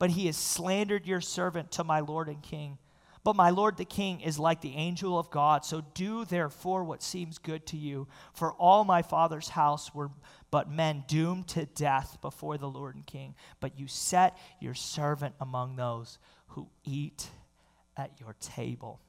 but 0.00 0.10
he 0.10 0.26
has 0.26 0.36
slandered 0.36 1.06
your 1.06 1.20
servant 1.20 1.70
to 1.72 1.84
my 1.84 2.00
Lord 2.00 2.28
and 2.28 2.42
King. 2.42 2.78
But 3.22 3.36
my 3.36 3.50
Lord 3.50 3.76
the 3.76 3.84
King 3.84 4.22
is 4.22 4.38
like 4.38 4.62
the 4.62 4.74
angel 4.74 5.18
of 5.18 5.30
God. 5.30 5.62
So 5.62 5.82
do 5.92 6.24
therefore 6.24 6.84
what 6.84 7.02
seems 7.02 7.36
good 7.36 7.66
to 7.66 7.76
you. 7.76 8.08
For 8.32 8.52
all 8.54 8.82
my 8.82 9.02
father's 9.02 9.50
house 9.50 9.94
were 9.94 10.10
but 10.50 10.70
men 10.70 11.04
doomed 11.06 11.48
to 11.48 11.66
death 11.66 12.16
before 12.22 12.56
the 12.56 12.66
Lord 12.66 12.94
and 12.94 13.06
King. 13.06 13.34
But 13.60 13.78
you 13.78 13.86
set 13.86 14.38
your 14.58 14.74
servant 14.74 15.34
among 15.38 15.76
those 15.76 16.18
who 16.48 16.70
eat 16.82 17.28
at 17.94 18.18
your 18.18 18.34
table. 18.40 19.00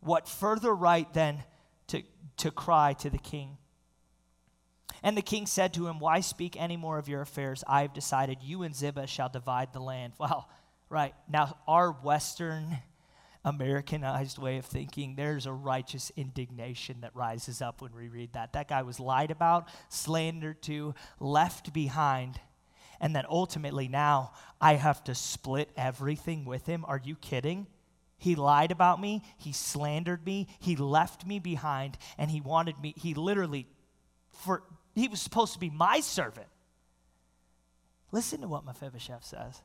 What 0.00 0.28
further 0.28 0.74
right 0.74 1.10
then 1.14 1.44
to, 1.86 2.02
to 2.38 2.50
cry 2.50 2.92
to 2.94 3.08
the 3.08 3.18
king? 3.18 3.56
And 5.02 5.16
the 5.16 5.22
king 5.22 5.46
said 5.46 5.74
to 5.74 5.86
him, 5.86 5.98
Why 5.98 6.20
speak 6.20 6.60
any 6.60 6.76
more 6.76 6.98
of 6.98 7.08
your 7.08 7.20
affairs? 7.20 7.64
I 7.66 7.82
have 7.82 7.94
decided 7.94 8.38
you 8.42 8.62
and 8.62 8.74
Ziba 8.74 9.06
shall 9.06 9.28
divide 9.28 9.72
the 9.72 9.80
land. 9.80 10.14
Well, 10.18 10.48
right. 10.90 11.14
Now, 11.28 11.58
our 11.66 11.92
Western 11.92 12.78
Americanized 13.44 14.38
way 14.38 14.58
of 14.58 14.64
thinking, 14.64 15.14
there's 15.14 15.46
a 15.46 15.52
righteous 15.52 16.10
indignation 16.16 17.02
that 17.02 17.14
rises 17.14 17.62
up 17.62 17.80
when 17.80 17.94
we 17.94 18.08
read 18.08 18.32
that. 18.32 18.52
That 18.52 18.68
guy 18.68 18.82
was 18.82 18.98
lied 18.98 19.30
about, 19.30 19.68
slandered 19.88 20.62
to, 20.62 20.94
left 21.20 21.72
behind. 21.72 22.40
And 23.00 23.14
then 23.14 23.24
ultimately 23.28 23.88
now 23.88 24.32
I 24.60 24.74
have 24.74 25.04
to 25.04 25.14
split 25.14 25.70
everything 25.76 26.44
with 26.44 26.66
him. 26.66 26.84
Are 26.86 27.00
you 27.02 27.14
kidding? 27.16 27.66
He 28.18 28.34
lied 28.34 28.72
about 28.72 29.00
me. 29.00 29.22
He 29.36 29.52
slandered 29.52 30.26
me. 30.26 30.48
He 30.58 30.74
left 30.74 31.24
me 31.24 31.38
behind. 31.38 31.96
And 32.18 32.30
he 32.30 32.40
wanted 32.40 32.78
me, 32.80 32.94
he 32.96 33.14
literally, 33.14 33.66
for 34.32 34.64
he 34.98 35.08
was 35.08 35.20
supposed 35.20 35.52
to 35.52 35.58
be 35.58 35.70
my 35.70 36.00
servant. 36.00 36.48
Listen 38.10 38.40
to 38.40 38.48
what 38.48 38.64
Mephibosheth 38.64 39.24
says. 39.24 39.62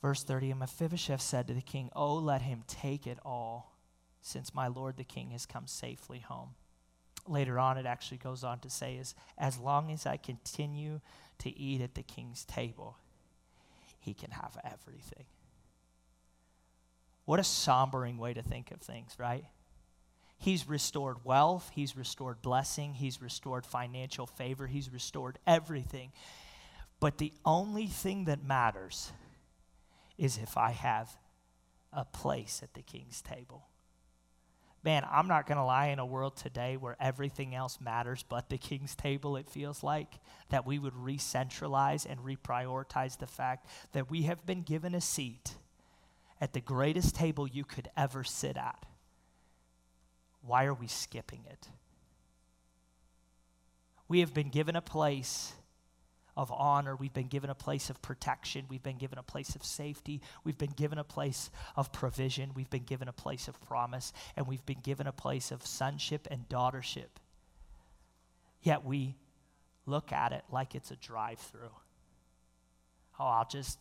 Verse 0.00 0.22
30 0.22 0.50
And 0.50 0.60
Mephibosheth 0.60 1.20
said 1.20 1.48
to 1.48 1.54
the 1.54 1.60
king, 1.60 1.90
Oh, 1.96 2.14
let 2.14 2.42
him 2.42 2.62
take 2.68 3.06
it 3.06 3.18
all, 3.24 3.72
since 4.20 4.54
my 4.54 4.68
lord 4.68 4.96
the 4.96 5.04
king 5.04 5.30
has 5.30 5.46
come 5.46 5.66
safely 5.66 6.20
home. 6.20 6.50
Later 7.26 7.58
on, 7.58 7.78
it 7.78 7.86
actually 7.86 8.18
goes 8.18 8.44
on 8.44 8.58
to 8.60 8.70
say, 8.70 8.96
is, 8.96 9.14
As 9.38 9.58
long 9.58 9.90
as 9.90 10.06
I 10.06 10.18
continue 10.18 11.00
to 11.38 11.58
eat 11.58 11.80
at 11.80 11.94
the 11.94 12.02
king's 12.02 12.44
table, 12.44 12.98
he 13.98 14.12
can 14.14 14.30
have 14.30 14.58
everything. 14.62 15.24
What 17.24 17.40
a 17.40 17.42
sombering 17.42 18.18
way 18.18 18.34
to 18.34 18.42
think 18.42 18.70
of 18.70 18.80
things, 18.80 19.14
right? 19.18 19.44
He's 20.38 20.68
restored 20.68 21.24
wealth, 21.24 21.70
he's 21.74 21.96
restored 21.96 22.42
blessing, 22.42 22.94
he's 22.94 23.22
restored 23.22 23.64
financial 23.64 24.26
favor, 24.26 24.66
he's 24.66 24.92
restored 24.92 25.38
everything. 25.46 26.12
But 27.00 27.18
the 27.18 27.32
only 27.44 27.86
thing 27.86 28.24
that 28.26 28.44
matters 28.44 29.12
is 30.18 30.38
if 30.38 30.56
I 30.56 30.70
have 30.70 31.16
a 31.92 32.04
place 32.04 32.60
at 32.62 32.74
the 32.74 32.82
king's 32.82 33.22
table. 33.22 33.68
Man, 34.84 35.06
I'm 35.10 35.28
not 35.28 35.46
going 35.46 35.56
to 35.56 35.64
lie, 35.64 35.86
in 35.86 35.98
a 35.98 36.04
world 36.04 36.36
today 36.36 36.76
where 36.76 36.96
everything 37.00 37.54
else 37.54 37.80
matters 37.80 38.22
but 38.28 38.50
the 38.50 38.58
king's 38.58 38.94
table, 38.94 39.36
it 39.36 39.48
feels 39.48 39.82
like 39.82 40.18
that 40.50 40.66
we 40.66 40.78
would 40.78 40.94
re 40.94 41.16
centralize 41.16 42.04
and 42.04 42.20
reprioritize 42.20 43.18
the 43.18 43.26
fact 43.26 43.66
that 43.92 44.10
we 44.10 44.22
have 44.22 44.44
been 44.44 44.60
given 44.60 44.94
a 44.94 45.00
seat 45.00 45.54
at 46.38 46.52
the 46.52 46.60
greatest 46.60 47.14
table 47.14 47.48
you 47.48 47.64
could 47.64 47.88
ever 47.96 48.22
sit 48.24 48.58
at. 48.58 48.84
Why 50.46 50.64
are 50.64 50.74
we 50.74 50.86
skipping 50.86 51.44
it? 51.50 51.68
We 54.08 54.20
have 54.20 54.34
been 54.34 54.50
given 54.50 54.76
a 54.76 54.82
place 54.82 55.54
of 56.36 56.52
honor. 56.52 56.96
We've 56.96 57.12
been 57.12 57.28
given 57.28 57.48
a 57.48 57.54
place 57.54 57.88
of 57.88 58.02
protection. 58.02 58.66
We've 58.68 58.82
been 58.82 58.98
given 58.98 59.18
a 59.18 59.22
place 59.22 59.54
of 59.54 59.64
safety. 59.64 60.20
We've 60.42 60.58
been 60.58 60.72
given 60.72 60.98
a 60.98 61.04
place 61.04 61.50
of 61.76 61.92
provision. 61.92 62.50
We've 62.54 62.68
been 62.68 62.84
given 62.84 63.08
a 63.08 63.12
place 63.12 63.48
of 63.48 63.60
promise. 63.62 64.12
And 64.36 64.46
we've 64.46 64.64
been 64.66 64.80
given 64.82 65.06
a 65.06 65.12
place 65.12 65.50
of 65.50 65.66
sonship 65.66 66.28
and 66.30 66.48
daughtership. 66.48 67.20
Yet 68.62 68.84
we 68.84 69.16
look 69.86 70.12
at 70.12 70.32
it 70.32 70.44
like 70.50 70.74
it's 70.74 70.90
a 70.90 70.96
drive 70.96 71.38
through. 71.38 71.72
Oh, 73.18 73.26
I'll 73.26 73.48
just 73.48 73.78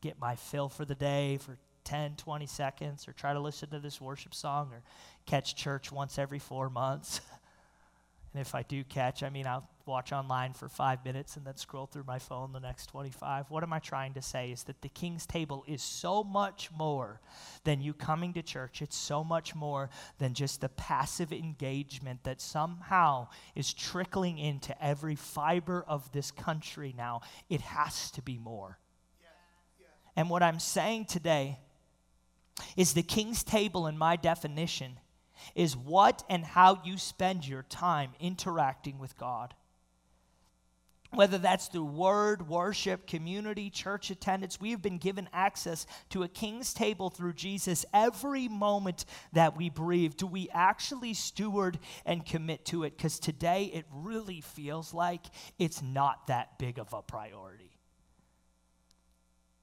get 0.00 0.18
my 0.18 0.34
fill 0.34 0.68
for 0.68 0.84
the 0.84 0.94
day 0.94 1.38
for 1.38 1.58
10, 1.84 2.16
20 2.16 2.46
seconds, 2.46 3.08
or 3.08 3.12
try 3.12 3.32
to 3.32 3.40
listen 3.40 3.70
to 3.70 3.78
this 3.78 4.00
worship 4.00 4.34
song, 4.34 4.70
or 4.72 4.82
catch 5.26 5.56
church 5.56 5.92
once 5.92 6.18
every 6.18 6.38
four 6.38 6.70
months. 6.70 7.20
and 8.34 8.40
if 8.40 8.54
I 8.54 8.62
do 8.62 8.84
catch, 8.84 9.22
I 9.22 9.30
mean, 9.30 9.46
I'll 9.46 9.68
watch 9.86 10.12
online 10.12 10.52
for 10.52 10.68
five 10.68 11.04
minutes 11.04 11.36
and 11.36 11.44
then 11.44 11.56
scroll 11.56 11.86
through 11.86 12.04
my 12.04 12.18
phone 12.18 12.52
the 12.52 12.60
next 12.60 12.86
25. 12.86 13.50
What 13.50 13.62
am 13.62 13.72
I 13.72 13.78
trying 13.78 14.14
to 14.14 14.22
say? 14.22 14.52
Is 14.52 14.64
that 14.64 14.80
the 14.80 14.88
King's 14.88 15.26
table 15.26 15.64
is 15.66 15.82
so 15.82 16.22
much 16.22 16.70
more 16.76 17.20
than 17.64 17.80
you 17.80 17.92
coming 17.92 18.32
to 18.34 18.42
church. 18.42 18.82
It's 18.82 18.96
so 18.96 19.24
much 19.24 19.54
more 19.54 19.90
than 20.18 20.34
just 20.34 20.60
the 20.60 20.68
passive 20.68 21.32
engagement 21.32 22.24
that 22.24 22.40
somehow 22.40 23.28
is 23.54 23.72
trickling 23.72 24.38
into 24.38 24.80
every 24.82 25.16
fiber 25.16 25.84
of 25.86 26.10
this 26.12 26.30
country 26.30 26.94
now. 26.96 27.22
It 27.48 27.60
has 27.60 28.10
to 28.12 28.22
be 28.22 28.38
more. 28.38 28.78
And 30.14 30.28
what 30.28 30.42
I'm 30.42 30.60
saying 30.60 31.06
today 31.06 31.58
is 32.76 32.92
the 32.92 33.02
king's 33.02 33.42
table, 33.42 33.86
in 33.86 33.96
my 33.98 34.16
definition, 34.16 34.98
is 35.54 35.76
what 35.76 36.22
and 36.28 36.44
how 36.44 36.80
you 36.84 36.98
spend 36.98 37.46
your 37.46 37.62
time 37.64 38.10
interacting 38.20 38.98
with 38.98 39.16
God. 39.18 39.54
Whether 41.14 41.36
that's 41.36 41.66
through 41.66 41.84
word, 41.84 42.48
worship, 42.48 43.06
community, 43.06 43.68
church 43.68 44.10
attendance, 44.10 44.58
we 44.58 44.70
have 44.70 44.80
been 44.80 44.96
given 44.96 45.28
access 45.34 45.86
to 46.08 46.22
a 46.22 46.28
king's 46.28 46.72
table 46.72 47.10
through 47.10 47.34
Jesus 47.34 47.84
every 47.92 48.48
moment 48.48 49.04
that 49.34 49.54
we 49.54 49.68
breathe. 49.68 50.16
Do 50.16 50.26
we 50.26 50.48
actually 50.54 51.12
steward 51.12 51.78
and 52.06 52.24
commit 52.24 52.64
to 52.66 52.84
it? 52.84 52.96
Because 52.96 53.18
today 53.18 53.64
it 53.74 53.84
really 53.92 54.40
feels 54.40 54.94
like 54.94 55.26
it's 55.58 55.82
not 55.82 56.28
that 56.28 56.58
big 56.58 56.78
of 56.78 56.94
a 56.94 57.02
priority. 57.02 57.71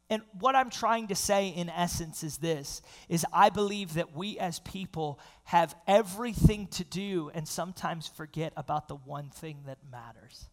And 0.09 0.23
what 0.39 0.55
I'm 0.55 0.71
trying 0.71 1.07
to 1.07 1.15
say 1.15 1.49
in 1.49 1.69
essence 1.69 2.23
is 2.23 2.37
this 2.37 2.81
is 3.09 3.25
I 3.31 3.49
believe 3.49 3.93
that 3.93 4.15
we 4.15 4.39
as 4.39 4.59
people 4.59 5.19
have 5.43 5.75
everything 5.87 6.67
to 6.67 6.83
do 6.83 7.29
and 7.33 7.47
sometimes 7.47 8.07
forget 8.07 8.51
about 8.57 8.87
the 8.87 8.95
one 8.95 9.29
thing 9.29 9.59
that 9.67 9.77
matters. 9.91 10.49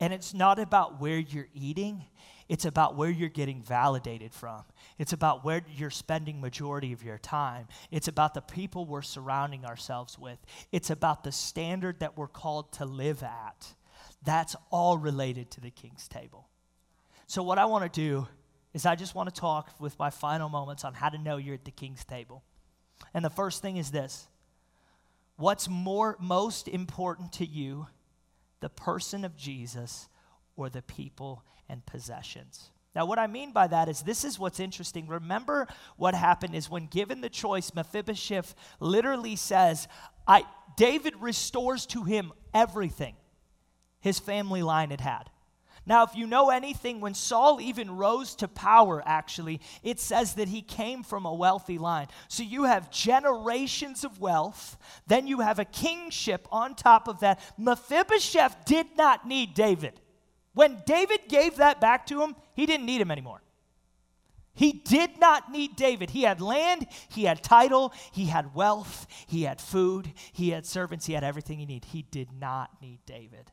And 0.00 0.12
it's 0.14 0.32
not 0.32 0.58
about 0.58 0.98
where 1.00 1.18
you're 1.18 1.48
eating, 1.54 2.04
it's 2.48 2.64
about 2.64 2.96
where 2.96 3.10
you're 3.10 3.28
getting 3.28 3.62
validated 3.62 4.34
from. 4.34 4.64
It's 4.98 5.12
about 5.12 5.44
where 5.44 5.62
you're 5.76 5.90
spending 5.90 6.40
majority 6.40 6.92
of 6.92 7.04
your 7.04 7.18
time. 7.18 7.68
It's 7.92 8.08
about 8.08 8.34
the 8.34 8.40
people 8.40 8.86
we're 8.86 9.02
surrounding 9.02 9.64
ourselves 9.64 10.18
with. 10.18 10.38
It's 10.72 10.90
about 10.90 11.22
the 11.22 11.30
standard 11.30 12.00
that 12.00 12.16
we're 12.16 12.26
called 12.26 12.72
to 12.72 12.86
live 12.86 13.22
at. 13.22 13.74
That's 14.24 14.56
all 14.70 14.98
related 14.98 15.52
to 15.52 15.60
the 15.60 15.70
king's 15.70 16.08
table. 16.08 16.48
So, 17.30 17.44
what 17.44 17.58
I 17.58 17.66
want 17.66 17.84
to 17.84 18.00
do 18.00 18.26
is 18.74 18.84
I 18.84 18.96
just 18.96 19.14
want 19.14 19.32
to 19.32 19.40
talk 19.40 19.70
with 19.78 19.96
my 20.00 20.10
final 20.10 20.48
moments 20.48 20.82
on 20.82 20.94
how 20.94 21.10
to 21.10 21.16
know 21.16 21.36
you're 21.36 21.54
at 21.54 21.64
the 21.64 21.70
king's 21.70 22.04
table. 22.04 22.42
And 23.14 23.24
the 23.24 23.30
first 23.30 23.62
thing 23.62 23.76
is 23.76 23.92
this 23.92 24.26
What's 25.36 25.68
more, 25.68 26.16
most 26.18 26.66
important 26.66 27.34
to 27.34 27.46
you, 27.46 27.86
the 28.58 28.68
person 28.68 29.24
of 29.24 29.36
Jesus 29.36 30.08
or 30.56 30.70
the 30.70 30.82
people 30.82 31.44
and 31.68 31.86
possessions? 31.86 32.72
Now, 32.96 33.06
what 33.06 33.20
I 33.20 33.28
mean 33.28 33.52
by 33.52 33.68
that 33.68 33.88
is 33.88 34.02
this 34.02 34.24
is 34.24 34.36
what's 34.36 34.58
interesting. 34.58 35.06
Remember 35.06 35.68
what 35.96 36.16
happened 36.16 36.56
is 36.56 36.68
when 36.68 36.86
given 36.86 37.20
the 37.20 37.28
choice, 37.28 37.72
Mephibosheth 37.76 38.56
literally 38.80 39.36
says, 39.36 39.86
I, 40.26 40.42
David 40.76 41.14
restores 41.20 41.86
to 41.86 42.02
him 42.02 42.32
everything 42.52 43.14
his 44.00 44.18
family 44.18 44.64
line 44.64 44.90
had 44.90 45.00
had. 45.00 45.30
Now, 45.86 46.04
if 46.04 46.14
you 46.14 46.26
know 46.26 46.50
anything, 46.50 47.00
when 47.00 47.14
Saul 47.14 47.60
even 47.60 47.96
rose 47.96 48.34
to 48.36 48.48
power, 48.48 49.02
actually, 49.06 49.60
it 49.82 49.98
says 49.98 50.34
that 50.34 50.48
he 50.48 50.62
came 50.62 51.02
from 51.02 51.24
a 51.24 51.34
wealthy 51.34 51.78
line. 51.78 52.08
So 52.28 52.42
you 52.42 52.64
have 52.64 52.90
generations 52.90 54.04
of 54.04 54.20
wealth, 54.20 54.76
then 55.06 55.26
you 55.26 55.40
have 55.40 55.58
a 55.58 55.64
kingship 55.64 56.46
on 56.52 56.74
top 56.74 57.08
of 57.08 57.20
that. 57.20 57.40
Mephibosheth 57.58 58.64
did 58.66 58.86
not 58.96 59.26
need 59.26 59.54
David. 59.54 60.00
When 60.52 60.82
David 60.84 61.20
gave 61.28 61.56
that 61.56 61.80
back 61.80 62.06
to 62.06 62.22
him, 62.22 62.36
he 62.54 62.66
didn't 62.66 62.86
need 62.86 63.00
him 63.00 63.10
anymore. 63.10 63.42
He 64.52 64.72
did 64.72 65.18
not 65.18 65.50
need 65.50 65.76
David. 65.76 66.10
He 66.10 66.22
had 66.22 66.40
land, 66.40 66.86
he 67.08 67.24
had 67.24 67.42
title, 67.42 67.94
he 68.12 68.26
had 68.26 68.54
wealth, 68.54 69.06
he 69.26 69.44
had 69.44 69.60
food, 69.60 70.12
he 70.32 70.50
had 70.50 70.66
servants, 70.66 71.06
he 71.06 71.14
had 71.14 71.24
everything 71.24 71.58
he 71.58 71.66
needed. 71.66 71.86
He 71.86 72.02
did 72.02 72.28
not 72.32 72.70
need 72.82 72.98
David. 73.06 73.52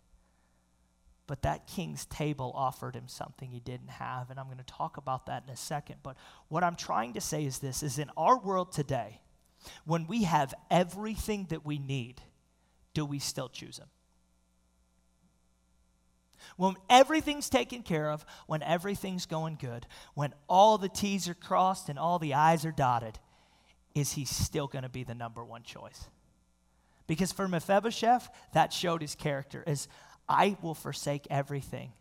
But 1.28 1.42
that 1.42 1.68
king's 1.68 2.06
table 2.06 2.54
offered 2.56 2.96
him 2.96 3.08
something 3.08 3.52
he 3.52 3.60
didn't 3.60 3.90
have. 3.90 4.30
And 4.30 4.40
I'm 4.40 4.46
going 4.46 4.58
to 4.58 4.64
talk 4.64 4.98
about 4.98 5.26
that 5.26 5.44
in 5.46 5.54
a 5.54 5.58
second. 5.58 5.98
But 6.02 6.16
what 6.48 6.64
I'm 6.64 6.76
trying 6.76 7.14
to 7.14 7.22
say 7.22 7.46
is 7.46 7.60
this 7.60 7.84
is 7.84 8.00
in 8.00 8.10
our 8.16 8.40
world 8.40 8.72
today, 8.72 9.20
when 9.86 10.08
we 10.08 10.24
have 10.24 10.54
everything 10.72 11.48
that 11.50 11.66
we 11.66 11.78
need, 11.78 12.22
do 12.94 13.06
we 13.06 13.20
still 13.20 13.50
choose 13.50 13.78
him? 13.78 13.88
When 16.56 16.76
everything's 16.90 17.50
taken 17.50 17.84
care 17.84 18.10
of, 18.10 18.26
when 18.48 18.64
everything's 18.64 19.26
going 19.26 19.58
good, 19.60 19.86
when 20.14 20.34
all 20.48 20.78
the 20.78 20.90
T's 20.90 21.28
are 21.28 21.34
crossed 21.34 21.90
and 21.90 22.00
all 22.00 22.20
the 22.20 22.34
I's 22.34 22.66
are 22.66 22.72
dotted, 22.72 23.20
is 23.94 24.14
he 24.14 24.24
still 24.24 24.68
going 24.68 24.84
to 24.84 24.90
be 24.90 25.04
the 25.04 25.14
number 25.14 25.44
one 25.44 25.64
choice? 25.64 26.08
Because 27.06 27.32
for 27.32 27.48
Mephibosheth, 27.48 28.30
that 28.54 28.72
showed 28.74 29.02
his 29.02 29.16
character. 29.16 29.64
As 29.68 29.88
I 30.28 30.58
will 30.62 30.74
forsake 30.74 31.28
everything 31.30 31.94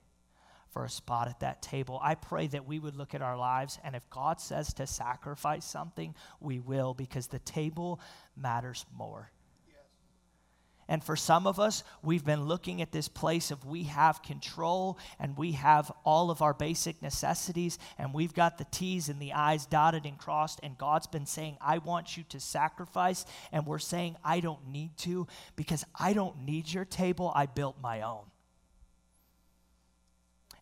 for 0.71 0.85
a 0.85 0.91
spot 0.91 1.29
at 1.29 1.41
that 1.41 1.63
table. 1.63 1.99
I 2.03 2.17
pray 2.17 2.49
that 2.49 2.67
we 2.67 2.79
would 2.79 2.97
look 2.97 3.15
at 3.15 3.23
our 3.23 3.37
lives, 3.37 3.79
and 3.83 3.97
if 3.97 4.09
God 4.11 4.41
says 4.41 4.75
to 4.75 4.87
sacrifice 4.87 5.65
something, 5.65 6.15
we 6.41 6.59
will, 6.61 6.93
because 6.93 7.29
the 7.29 7.39
table 7.39 8.01
matters 8.37 8.85
more. 8.95 9.31
And 10.89 11.03
for 11.03 11.17
some 11.17 11.47
of 11.47 11.59
us, 11.59 11.83
we've 12.03 12.25
been 12.25 12.45
looking 12.45 12.81
at 12.81 12.93
this 12.93 13.09
place 13.09 13.51
of 13.51 13.65
we 13.65 13.85
have 13.85 14.23
control 14.23 14.99
and 15.19 15.37
we 15.37 15.53
have 15.53 15.91
all 16.05 16.31
of 16.31 16.43
our 16.43 16.55
basic 16.55 17.03
necessities 17.03 17.79
and 17.99 18.15
we've 18.15 18.35
got 18.35 18.59
the 18.59 18.67
T's 18.71 19.09
and 19.09 19.21
the 19.21 19.33
I's 19.33 19.67
dotted 19.67 20.07
and 20.07 20.17
crossed. 20.17 20.61
And 20.63 20.79
God's 20.79 21.07
been 21.09 21.27
saying, 21.27 21.57
I 21.61 21.79
want 21.79 22.17
you 22.17 22.23
to 22.29 22.41
sacrifice. 22.41 23.25
And 23.51 23.67
we're 23.67 23.79
saying, 23.79 24.17
I 24.25 24.41
don't 24.41 24.69
need 24.69 24.97
to 24.99 25.27
because 25.57 25.85
I 25.99 26.13
don't 26.13 26.45
need 26.45 26.73
your 26.73 26.85
table. 26.85 27.33
I 27.35 27.47
built 27.47 27.77
my 27.81 28.03
own. 28.03 28.25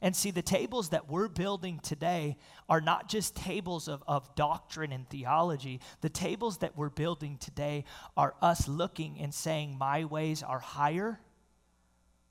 And 0.05 0.15
see, 0.15 0.31
the 0.31 0.43
tables 0.43 0.91
that 0.91 1.09
we're 1.09 1.29
building 1.29 1.81
today 1.83 2.37
are 2.69 2.83
not 2.83 3.09
just 3.09 3.35
tables 3.35 3.89
of, 3.89 4.05
of 4.07 4.35
doctrine 4.35 4.93
and 4.93 5.09
theology. 5.09 5.81
The 6.03 6.11
tables 6.11 6.59
that 6.59 6.77
we're 6.77 6.91
building 6.91 7.39
today 7.39 7.87
are 8.15 8.35
us 8.43 8.69
looking 8.69 9.19
and 9.19 9.33
saying, 9.33 9.79
My 9.79 10.05
ways 10.05 10.43
are 10.43 10.59
higher. 10.59 11.21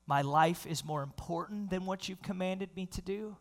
My 0.06 0.22
life 0.22 0.68
is 0.68 0.84
more 0.84 1.02
important 1.02 1.70
than 1.70 1.84
what 1.84 2.08
you've 2.08 2.22
commanded 2.22 2.68
me 2.76 2.86
to 2.86 3.02
do. 3.02 3.38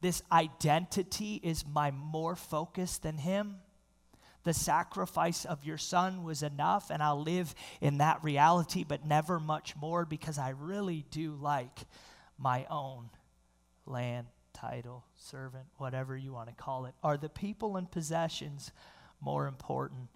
This 0.00 0.20
identity 0.32 1.38
is 1.40 1.64
my 1.64 1.92
more 1.92 2.34
focus 2.34 2.98
than 2.98 3.18
Him. 3.18 3.58
The 4.42 4.52
sacrifice 4.52 5.44
of 5.44 5.64
your 5.64 5.78
son 5.78 6.24
was 6.24 6.42
enough, 6.42 6.90
and 6.90 7.00
I'll 7.00 7.22
live 7.22 7.54
in 7.80 7.98
that 7.98 8.24
reality, 8.24 8.82
but 8.82 9.06
never 9.06 9.38
much 9.38 9.76
more 9.76 10.04
because 10.04 10.38
I 10.38 10.50
really 10.58 11.04
do 11.12 11.36
like 11.40 11.78
my 12.36 12.66
own 12.68 13.10
land, 13.88 14.26
title, 14.52 15.04
servant, 15.16 15.66
whatever 15.76 16.16
you 16.16 16.32
want 16.32 16.48
to 16.48 16.54
call 16.54 16.86
it. 16.86 16.94
Are 17.02 17.16
the 17.16 17.28
people 17.28 17.76
and 17.76 17.90
possessions 17.90 18.72
more 19.20 19.46
important 19.46 20.08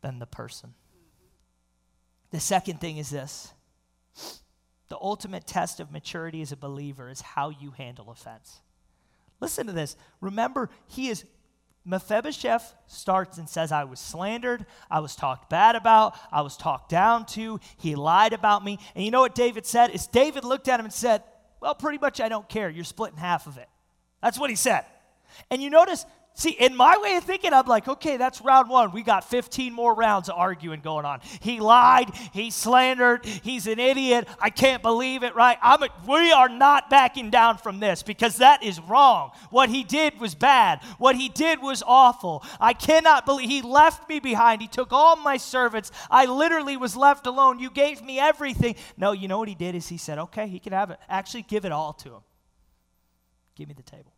than 0.00 0.18
the 0.18 0.26
person? 0.26 0.74
The 2.30 2.40
second 2.40 2.80
thing 2.80 2.96
is 2.96 3.10
this 3.10 3.52
the 4.88 4.98
ultimate 5.00 5.46
test 5.46 5.80
of 5.80 5.90
maturity 5.90 6.42
as 6.42 6.52
a 6.52 6.56
believer 6.56 7.08
is 7.08 7.20
how 7.20 7.50
you 7.50 7.70
handle 7.70 8.10
offense. 8.10 8.60
Listen 9.40 9.66
to 9.66 9.72
this. 9.72 9.96
Remember, 10.20 10.68
he 10.86 11.08
is 11.08 11.24
Mephibosheth 11.84 12.74
starts 12.86 13.38
and 13.38 13.48
says, 13.48 13.72
I 13.72 13.84
was 13.84 13.98
slandered, 13.98 14.66
I 14.90 15.00
was 15.00 15.16
talked 15.16 15.50
bad 15.50 15.74
about, 15.74 16.14
I 16.30 16.42
was 16.42 16.56
talked 16.56 16.90
down 16.90 17.26
to, 17.26 17.58
he 17.76 17.96
lied 17.96 18.32
about 18.32 18.64
me. 18.64 18.78
And 18.94 19.04
you 19.04 19.10
know 19.10 19.20
what 19.20 19.34
David 19.34 19.66
said? 19.66 19.90
Is 19.90 20.06
David 20.06 20.44
looked 20.44 20.68
at 20.68 20.78
him 20.78 20.86
and 20.86 20.94
said, 20.94 21.24
Well, 21.62 21.76
pretty 21.76 21.98
much 21.98 22.20
I 22.20 22.28
don't 22.28 22.48
care. 22.48 22.68
You're 22.68 22.82
splitting 22.82 23.18
half 23.18 23.46
of 23.46 23.56
it. 23.56 23.68
That's 24.20 24.36
what 24.36 24.50
he 24.50 24.56
said. 24.56 24.84
And 25.48 25.62
you 25.62 25.70
notice 25.70 26.04
See, 26.34 26.50
in 26.50 26.74
my 26.74 26.96
way 26.96 27.16
of 27.16 27.24
thinking, 27.24 27.52
I'm 27.52 27.66
like, 27.66 27.86
okay, 27.86 28.16
that's 28.16 28.40
round 28.40 28.70
one. 28.70 28.92
We 28.92 29.02
got 29.02 29.28
15 29.28 29.70
more 29.72 29.94
rounds 29.94 30.30
of 30.30 30.38
arguing 30.38 30.80
going 30.80 31.04
on. 31.04 31.20
He 31.40 31.60
lied. 31.60 32.10
He 32.32 32.50
slandered. 32.50 33.26
He's 33.26 33.66
an 33.66 33.78
idiot. 33.78 34.26
I 34.40 34.48
can't 34.48 34.82
believe 34.82 35.24
it, 35.24 35.34
right? 35.34 35.58
I'm 35.60 35.82
a, 35.82 35.88
we 36.08 36.32
are 36.32 36.48
not 36.48 36.88
backing 36.88 37.28
down 37.28 37.58
from 37.58 37.80
this 37.80 38.02
because 38.02 38.38
that 38.38 38.62
is 38.62 38.80
wrong. 38.80 39.32
What 39.50 39.68
he 39.68 39.84
did 39.84 40.18
was 40.18 40.34
bad. 40.34 40.82
What 40.96 41.16
he 41.16 41.28
did 41.28 41.60
was 41.60 41.82
awful. 41.86 42.42
I 42.58 42.72
cannot 42.72 43.26
believe 43.26 43.50
he 43.50 43.60
left 43.60 44.08
me 44.08 44.18
behind. 44.18 44.62
He 44.62 44.68
took 44.68 44.90
all 44.90 45.16
my 45.16 45.36
servants. 45.36 45.92
I 46.10 46.24
literally 46.24 46.78
was 46.78 46.96
left 46.96 47.26
alone. 47.26 47.58
You 47.58 47.70
gave 47.70 48.02
me 48.02 48.18
everything. 48.18 48.76
No, 48.96 49.12
you 49.12 49.28
know 49.28 49.38
what 49.38 49.48
he 49.48 49.54
did 49.54 49.74
is 49.74 49.86
he 49.86 49.98
said, 49.98 50.18
okay, 50.18 50.48
he 50.48 50.58
can 50.58 50.72
have 50.72 50.90
it. 50.90 50.98
Actually, 51.10 51.42
give 51.42 51.66
it 51.66 51.72
all 51.72 51.92
to 51.92 52.08
him. 52.08 52.22
Give 53.54 53.68
me 53.68 53.74
the 53.74 53.82
table. 53.82 54.12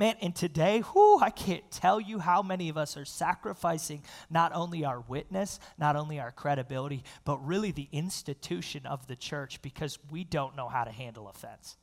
Man, 0.00 0.16
and 0.22 0.34
today, 0.34 0.80
whew, 0.80 1.18
I 1.20 1.28
can't 1.28 1.70
tell 1.70 2.00
you 2.00 2.20
how 2.20 2.40
many 2.40 2.70
of 2.70 2.78
us 2.78 2.96
are 2.96 3.04
sacrificing 3.04 4.02
not 4.30 4.50
only 4.54 4.82
our 4.82 5.00
witness, 5.02 5.60
not 5.76 5.94
only 5.94 6.18
our 6.18 6.30
credibility, 6.30 7.04
but 7.26 7.46
really 7.46 7.70
the 7.70 7.86
institution 7.92 8.86
of 8.86 9.06
the 9.08 9.14
church 9.14 9.60
because 9.60 9.98
we 10.10 10.24
don't 10.24 10.56
know 10.56 10.70
how 10.70 10.84
to 10.84 10.90
handle 10.90 11.28
offense. 11.28 11.76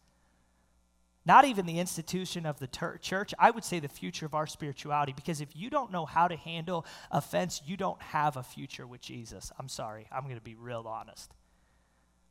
Not 1.27 1.45
even 1.45 1.67
the 1.67 1.77
institution 1.77 2.47
of 2.47 2.57
the 2.57 2.65
ter- 2.65 2.97
church, 2.97 3.35
I 3.37 3.51
would 3.51 3.63
say 3.63 3.79
the 3.79 3.87
future 3.87 4.25
of 4.25 4.33
our 4.33 4.47
spirituality, 4.47 5.13
because 5.15 5.39
if 5.39 5.55
you 5.55 5.69
don't 5.69 5.91
know 5.91 6.07
how 6.07 6.27
to 6.27 6.35
handle 6.35 6.87
offense, 7.11 7.61
you 7.67 7.77
don't 7.77 8.01
have 8.01 8.35
a 8.35 8.41
future 8.41 8.87
with 8.87 9.01
Jesus. 9.01 9.51
I'm 9.59 9.69
sorry, 9.69 10.07
I'm 10.11 10.23
going 10.23 10.37
to 10.37 10.41
be 10.41 10.55
real 10.55 10.87
honest 10.87 11.35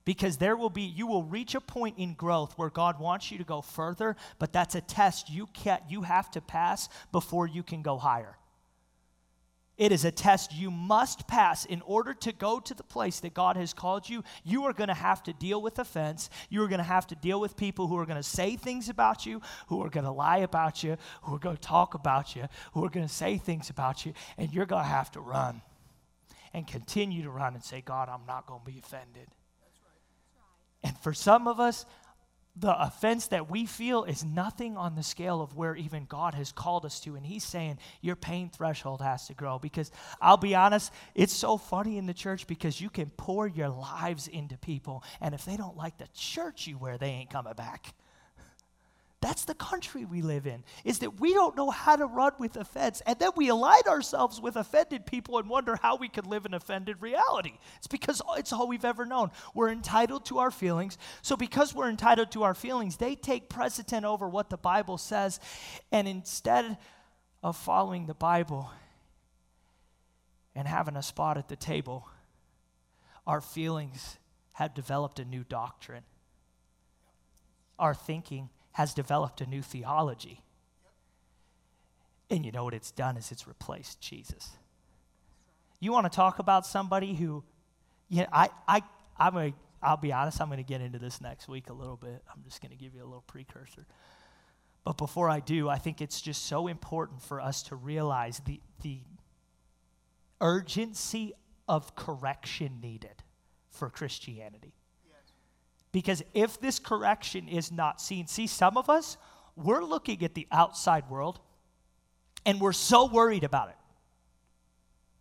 because 0.06 0.38
there 0.38 0.56
will 0.56 0.70
be 0.70 0.82
you 0.82 1.06
will 1.06 1.24
reach 1.24 1.54
a 1.54 1.60
point 1.60 1.98
in 1.98 2.14
growth 2.14 2.54
where 2.56 2.70
god 2.70 2.98
wants 2.98 3.30
you 3.30 3.36
to 3.36 3.44
go 3.44 3.60
further 3.60 4.16
but 4.38 4.54
that's 4.54 4.74
a 4.74 4.80
test 4.80 5.28
you 5.28 5.46
can't 5.52 5.82
you 5.90 6.00
have 6.00 6.30
to 6.30 6.40
pass 6.40 6.88
before 7.12 7.46
you 7.46 7.62
can 7.62 7.82
go 7.82 7.98
higher 7.98 8.38
it 9.76 9.92
is 9.92 10.06
a 10.06 10.10
test 10.10 10.54
you 10.54 10.70
must 10.70 11.28
pass 11.28 11.66
in 11.66 11.82
order 11.82 12.14
to 12.14 12.32
go 12.32 12.60
to 12.60 12.72
the 12.72 12.82
place 12.82 13.20
that 13.20 13.34
God 13.34 13.58
has 13.58 13.74
called 13.74 14.08
you. 14.08 14.24
You 14.42 14.64
are 14.64 14.72
going 14.72 14.88
to 14.88 14.94
have 14.94 15.22
to 15.24 15.34
deal 15.34 15.60
with 15.60 15.78
offense. 15.78 16.30
You 16.48 16.62
are 16.62 16.68
going 16.68 16.78
to 16.78 16.84
have 16.84 17.06
to 17.08 17.14
deal 17.14 17.38
with 17.38 17.58
people 17.58 17.86
who 17.86 17.98
are 17.98 18.06
going 18.06 18.16
to 18.16 18.22
say 18.22 18.56
things 18.56 18.88
about 18.88 19.26
you, 19.26 19.42
who 19.66 19.82
are 19.84 19.90
going 19.90 20.06
to 20.06 20.10
lie 20.10 20.38
about 20.38 20.82
you, 20.82 20.96
who 21.22 21.34
are 21.34 21.38
going 21.38 21.56
to 21.56 21.62
talk 21.62 21.92
about 21.92 22.34
you, 22.34 22.46
who 22.72 22.84
are 22.86 22.88
going 22.88 23.06
to 23.06 23.12
say 23.12 23.36
things 23.36 23.68
about 23.68 24.06
you, 24.06 24.14
and 24.38 24.50
you're 24.50 24.64
going 24.64 24.82
to 24.82 24.88
have 24.88 25.10
to 25.12 25.20
run 25.20 25.60
and 26.54 26.66
continue 26.66 27.22
to 27.22 27.30
run 27.30 27.52
and 27.52 27.62
say, 27.62 27.82
God, 27.82 28.08
I'm 28.08 28.24
not 28.26 28.46
going 28.46 28.60
to 28.64 28.72
be 28.72 28.78
offended. 28.78 29.28
And 30.86 30.96
for 30.98 31.12
some 31.12 31.48
of 31.48 31.58
us, 31.58 31.84
the 32.54 32.80
offense 32.80 33.26
that 33.28 33.50
we 33.50 33.66
feel 33.66 34.04
is 34.04 34.24
nothing 34.24 34.76
on 34.76 34.94
the 34.94 35.02
scale 35.02 35.42
of 35.42 35.56
where 35.56 35.74
even 35.74 36.04
God 36.04 36.34
has 36.34 36.52
called 36.52 36.86
us 36.86 37.00
to. 37.00 37.16
And 37.16 37.26
He's 37.26 37.42
saying 37.42 37.78
your 38.00 38.14
pain 38.14 38.50
threshold 38.50 39.02
has 39.02 39.26
to 39.26 39.34
grow. 39.34 39.58
Because 39.58 39.90
I'll 40.20 40.36
be 40.36 40.54
honest, 40.54 40.92
it's 41.16 41.34
so 41.34 41.58
funny 41.58 41.98
in 41.98 42.06
the 42.06 42.14
church 42.14 42.46
because 42.46 42.80
you 42.80 42.88
can 42.88 43.10
pour 43.16 43.48
your 43.48 43.68
lives 43.68 44.28
into 44.28 44.56
people, 44.56 45.02
and 45.20 45.34
if 45.34 45.44
they 45.44 45.56
don't 45.56 45.76
like 45.76 45.98
the 45.98 46.08
church 46.14 46.68
you 46.68 46.78
wear, 46.78 46.96
they 46.96 47.08
ain't 47.08 47.30
coming 47.30 47.54
back. 47.54 47.92
That's 49.22 49.46
the 49.46 49.54
country 49.54 50.04
we 50.04 50.20
live 50.20 50.46
in, 50.46 50.62
is 50.84 50.98
that 50.98 51.20
we 51.20 51.32
don't 51.32 51.56
know 51.56 51.70
how 51.70 51.96
to 51.96 52.06
run 52.06 52.32
with 52.38 52.56
offense. 52.56 53.00
And 53.06 53.18
then 53.18 53.30
we 53.34 53.48
align 53.48 53.82
ourselves 53.88 54.40
with 54.40 54.56
offended 54.56 55.06
people 55.06 55.38
and 55.38 55.48
wonder 55.48 55.76
how 55.80 55.96
we 55.96 56.08
can 56.08 56.26
live 56.26 56.44
an 56.44 56.52
offended 56.52 57.00
reality. 57.00 57.58
It's 57.78 57.86
because 57.86 58.20
it's 58.36 58.52
all 58.52 58.68
we've 58.68 58.84
ever 58.84 59.06
known. 59.06 59.30
We're 59.54 59.70
entitled 59.70 60.26
to 60.26 60.38
our 60.38 60.50
feelings. 60.50 60.98
So, 61.22 61.34
because 61.34 61.74
we're 61.74 61.88
entitled 61.88 62.30
to 62.32 62.42
our 62.42 62.54
feelings, 62.54 62.98
they 62.98 63.14
take 63.14 63.48
precedent 63.48 64.04
over 64.04 64.28
what 64.28 64.50
the 64.50 64.58
Bible 64.58 64.98
says. 64.98 65.40
And 65.90 66.06
instead 66.06 66.76
of 67.42 67.56
following 67.56 68.06
the 68.06 68.14
Bible 68.14 68.70
and 70.54 70.68
having 70.68 70.96
a 70.96 71.02
spot 71.02 71.38
at 71.38 71.48
the 71.48 71.56
table, 71.56 72.06
our 73.26 73.40
feelings 73.40 74.18
have 74.52 74.74
developed 74.74 75.18
a 75.18 75.24
new 75.24 75.42
doctrine. 75.42 76.04
Our 77.78 77.94
thinking 77.94 78.50
has 78.76 78.92
developed 78.92 79.40
a 79.40 79.46
new 79.46 79.62
theology. 79.62 80.42
And 82.28 82.44
you 82.44 82.52
know 82.52 82.62
what 82.62 82.74
it's 82.74 82.90
done 82.90 83.16
is 83.16 83.32
it's 83.32 83.48
replaced 83.48 84.02
Jesus. 84.02 84.50
You 85.80 85.92
want 85.92 86.04
to 86.04 86.14
talk 86.14 86.40
about 86.40 86.66
somebody 86.66 87.14
who, 87.14 87.42
yeah, 88.10 88.26
I, 88.30 88.50
I, 88.68 88.82
I'm 89.18 89.36
a, 89.38 89.54
I'll 89.82 89.96
be 89.96 90.12
honest, 90.12 90.42
I'm 90.42 90.48
going 90.48 90.58
to 90.58 90.62
get 90.62 90.82
into 90.82 90.98
this 90.98 91.22
next 91.22 91.48
week 91.48 91.70
a 91.70 91.72
little 91.72 91.96
bit. 91.96 92.22
I'm 92.30 92.42
just 92.44 92.60
going 92.60 92.70
to 92.70 92.76
give 92.76 92.94
you 92.94 93.02
a 93.02 93.06
little 93.06 93.24
precursor. 93.26 93.86
But 94.84 94.98
before 94.98 95.30
I 95.30 95.40
do, 95.40 95.70
I 95.70 95.78
think 95.78 96.02
it's 96.02 96.20
just 96.20 96.44
so 96.44 96.66
important 96.66 97.22
for 97.22 97.40
us 97.40 97.62
to 97.64 97.76
realize 97.76 98.42
the, 98.44 98.60
the 98.82 98.98
urgency 100.42 101.32
of 101.66 101.96
correction 101.96 102.80
needed 102.82 103.22
for 103.70 103.88
Christianity. 103.88 104.74
Because 105.96 106.22
if 106.34 106.60
this 106.60 106.78
correction 106.78 107.48
is 107.48 107.72
not 107.72 108.02
seen, 108.02 108.26
see, 108.26 108.46
some 108.46 108.76
of 108.76 108.90
us, 108.90 109.16
we're 109.56 109.82
looking 109.82 110.22
at 110.24 110.34
the 110.34 110.46
outside 110.52 111.08
world 111.08 111.40
and 112.44 112.60
we're 112.60 112.74
so 112.74 113.06
worried 113.06 113.44
about 113.44 113.70
it. 113.70 113.76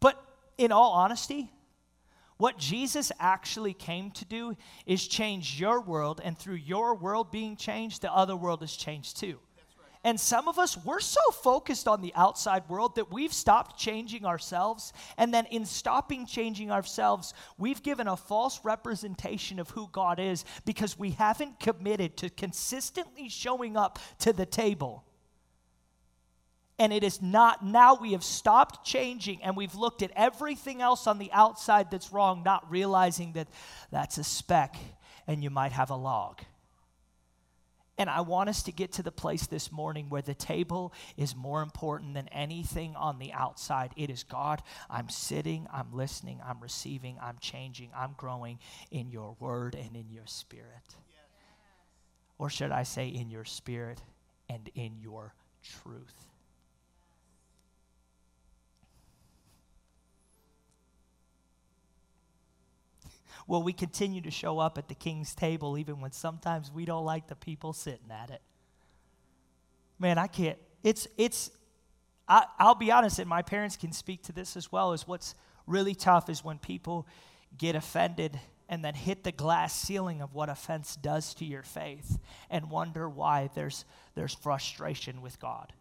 But 0.01 0.21
in 0.57 0.73
all 0.73 0.91
honesty, 0.91 1.49
what 2.35 2.57
Jesus 2.57 3.09
actually 3.21 3.73
came 3.73 4.11
to 4.11 4.25
do 4.25 4.57
is 4.85 5.07
change 5.07 5.57
your 5.57 5.79
world, 5.79 6.19
and 6.21 6.37
through 6.37 6.55
your 6.55 6.93
world 6.93 7.31
being 7.31 7.55
changed, 7.55 8.01
the 8.01 8.13
other 8.13 8.35
world 8.35 8.61
is 8.61 8.75
changed 8.75 9.17
too. 9.17 9.39
And 10.05 10.19
some 10.19 10.47
of 10.47 10.59
us, 10.59 10.77
we're 10.77 10.99
so 10.99 11.31
focused 11.31 11.87
on 11.87 11.99
the 11.99 12.13
outside 12.13 12.69
world 12.69 12.95
that 12.95 13.11
we've 13.11 13.33
stopped 13.33 13.79
changing 13.79 14.23
ourselves. 14.23 14.93
And 15.17 15.33
then, 15.33 15.47
in 15.47 15.65
stopping 15.65 16.27
changing 16.27 16.69
ourselves, 16.69 17.33
we've 17.57 17.81
given 17.81 18.07
a 18.07 18.15
false 18.15 18.59
representation 18.63 19.59
of 19.59 19.71
who 19.71 19.89
God 19.91 20.19
is 20.19 20.45
because 20.63 20.99
we 20.99 21.09
haven't 21.09 21.59
committed 21.59 22.17
to 22.17 22.29
consistently 22.29 23.29
showing 23.29 23.75
up 23.75 23.97
to 24.19 24.31
the 24.31 24.45
table. 24.45 25.03
And 26.77 26.93
it 26.93 27.03
is 27.03 27.19
not, 27.19 27.65
now 27.65 27.95
we 27.95 28.11
have 28.11 28.23
stopped 28.23 28.85
changing 28.85 29.41
and 29.41 29.57
we've 29.57 29.73
looked 29.73 30.03
at 30.03 30.11
everything 30.15 30.83
else 30.83 31.07
on 31.07 31.17
the 31.17 31.31
outside 31.31 31.89
that's 31.89 32.13
wrong, 32.13 32.43
not 32.43 32.69
realizing 32.69 33.33
that 33.33 33.47
that's 33.91 34.19
a 34.19 34.23
speck 34.23 34.75
and 35.25 35.43
you 35.43 35.49
might 35.49 35.71
have 35.71 35.89
a 35.89 35.95
log. 35.95 36.41
And 37.97 38.09
I 38.09 38.21
want 38.21 38.49
us 38.49 38.63
to 38.63 38.73
get 38.73 38.91
to 38.93 39.03
the 39.03 39.11
place 39.11 39.47
this 39.47 39.71
morning 39.71 40.09
where 40.09 40.21
the 40.21 40.33
table 40.33 40.93
is 41.15 41.35
more 41.35 41.61
important 41.61 42.13
than 42.13 42.27
anything 42.27 42.93
on 42.95 43.19
the 43.19 43.31
outside. 43.31 43.91
It 43.95 44.09
is 44.09 44.23
God, 44.23 44.61
I'm 44.89 45.07
sitting, 45.07 45.65
I'm 45.71 45.93
listening, 45.93 46.41
I'm 46.45 46.59
receiving, 46.61 47.17
I'm 47.21 47.37
changing, 47.39 47.91
I'm 47.95 48.13
growing 48.17 48.59
in 48.91 49.11
your 49.11 49.37
word 49.39 49.75
and 49.75 49.95
in 49.95 50.09
your 50.09 50.25
spirit. 50.25 50.95
Yes. 51.09 51.19
Or 52.37 52.49
should 52.49 52.71
I 52.71 52.83
say, 52.83 53.07
in 53.07 53.29
your 53.29 53.45
spirit 53.45 54.01
and 54.49 54.69
in 54.75 54.97
your 54.99 55.33
truth. 55.63 56.34
Will 63.47 63.61
we 63.61 63.73
continue 63.73 64.21
to 64.21 64.31
show 64.31 64.59
up 64.59 64.77
at 64.77 64.87
the 64.87 64.95
king's 64.95 65.35
table 65.35 65.77
even 65.77 66.01
when 66.01 66.11
sometimes 66.11 66.71
we 66.71 66.85
don't 66.85 67.05
like 67.05 67.27
the 67.27 67.35
people 67.35 67.73
sitting 67.73 68.11
at 68.11 68.29
it? 68.29 68.41
Man, 69.99 70.17
I 70.17 70.27
can't. 70.27 70.57
It's, 70.83 71.07
it's, 71.17 71.51
I, 72.27 72.45
I'll 72.57 72.75
be 72.75 72.91
honest, 72.91 73.19
and 73.19 73.29
my 73.29 73.41
parents 73.41 73.77
can 73.77 73.91
speak 73.91 74.23
to 74.23 74.31
this 74.31 74.57
as 74.57 74.71
well, 74.71 74.93
is 74.93 75.07
what's 75.07 75.35
really 75.67 75.95
tough 75.95 76.29
is 76.29 76.43
when 76.43 76.57
people 76.57 77.07
get 77.57 77.75
offended 77.75 78.39
and 78.67 78.83
then 78.83 78.95
hit 78.95 79.23
the 79.23 79.31
glass 79.31 79.73
ceiling 79.79 80.21
of 80.21 80.33
what 80.33 80.49
offense 80.49 80.95
does 80.95 81.33
to 81.35 81.45
your 81.45 81.63
faith 81.63 82.17
and 82.49 82.69
wonder 82.69 83.07
why 83.07 83.49
there's, 83.53 83.85
there's 84.15 84.33
frustration 84.33 85.21
with 85.21 85.39
God. 85.39 85.71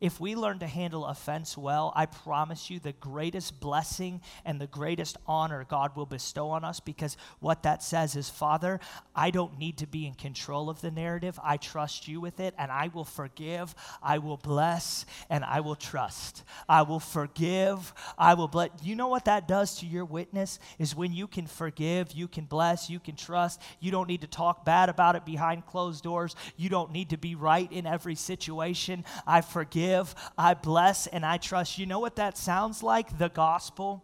If 0.00 0.20
we 0.20 0.34
learn 0.34 0.58
to 0.58 0.66
handle 0.66 1.06
offense 1.06 1.56
well, 1.56 1.92
I 1.96 2.06
promise 2.06 2.68
you 2.68 2.78
the 2.78 2.92
greatest 2.92 3.60
blessing 3.60 4.20
and 4.44 4.60
the 4.60 4.66
greatest 4.66 5.16
honor 5.26 5.64
God 5.68 5.96
will 5.96 6.06
bestow 6.06 6.50
on 6.50 6.64
us 6.64 6.80
because 6.80 7.16
what 7.40 7.62
that 7.62 7.82
says 7.82 8.14
is, 8.14 8.28
Father, 8.28 8.78
I 9.14 9.30
don't 9.30 9.58
need 9.58 9.78
to 9.78 9.86
be 9.86 10.06
in 10.06 10.14
control 10.14 10.68
of 10.68 10.82
the 10.82 10.90
narrative. 10.90 11.40
I 11.42 11.56
trust 11.56 12.08
you 12.08 12.20
with 12.20 12.40
it, 12.40 12.54
and 12.58 12.70
I 12.70 12.90
will 12.92 13.04
forgive, 13.04 13.74
I 14.02 14.18
will 14.18 14.36
bless, 14.36 15.06
and 15.30 15.44
I 15.44 15.60
will 15.60 15.76
trust. 15.76 16.44
I 16.68 16.82
will 16.82 17.00
forgive, 17.00 17.94
I 18.18 18.34
will 18.34 18.48
bless. 18.48 18.70
You 18.82 18.96
know 18.96 19.08
what 19.08 19.24
that 19.24 19.48
does 19.48 19.78
to 19.80 19.86
your 19.86 20.04
witness? 20.04 20.58
Is 20.78 20.94
when 20.94 21.12
you 21.12 21.26
can 21.26 21.46
forgive, 21.46 22.12
you 22.12 22.28
can 22.28 22.44
bless, 22.44 22.90
you 22.90 23.00
can 23.00 23.16
trust. 23.16 23.62
You 23.80 23.90
don't 23.90 24.08
need 24.08 24.20
to 24.20 24.26
talk 24.26 24.64
bad 24.64 24.90
about 24.90 25.16
it 25.16 25.24
behind 25.24 25.64
closed 25.64 26.04
doors. 26.04 26.36
You 26.56 26.68
don't 26.68 26.92
need 26.92 27.10
to 27.10 27.16
be 27.16 27.34
right 27.34 27.70
in 27.72 27.86
every 27.86 28.14
situation. 28.14 29.04
I 29.26 29.40
forgive 29.40 29.85
forgive, 29.86 30.14
I 30.36 30.54
bless, 30.54 31.06
and 31.06 31.24
I 31.24 31.36
trust. 31.38 31.78
You 31.78 31.86
know 31.86 31.98
what 31.98 32.16
that 32.16 32.36
sounds 32.36 32.82
like? 32.82 33.18
The 33.18 33.28
gospel. 33.28 34.02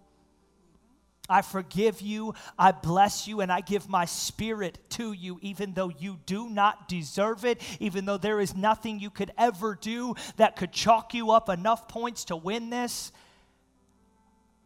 I 1.28 1.40
forgive 1.40 2.00
you, 2.02 2.34
I 2.58 2.72
bless 2.72 3.28
you, 3.28 3.40
and 3.40 3.50
I 3.50 3.60
give 3.60 3.88
my 3.88 4.04
spirit 4.04 4.78
to 4.90 5.12
you, 5.12 5.38
even 5.40 5.72
though 5.72 5.88
you 5.88 6.18
do 6.26 6.50
not 6.50 6.88
deserve 6.88 7.44
it, 7.44 7.60
even 7.80 8.04
though 8.04 8.18
there 8.18 8.40
is 8.40 8.56
nothing 8.56 8.98
you 8.98 9.08
could 9.08 9.30
ever 9.38 9.78
do 9.80 10.14
that 10.36 10.56
could 10.56 10.72
chalk 10.72 11.14
you 11.14 11.30
up 11.30 11.48
enough 11.48 11.88
points 11.88 12.24
to 12.26 12.36
win 12.36 12.70
this. 12.70 13.12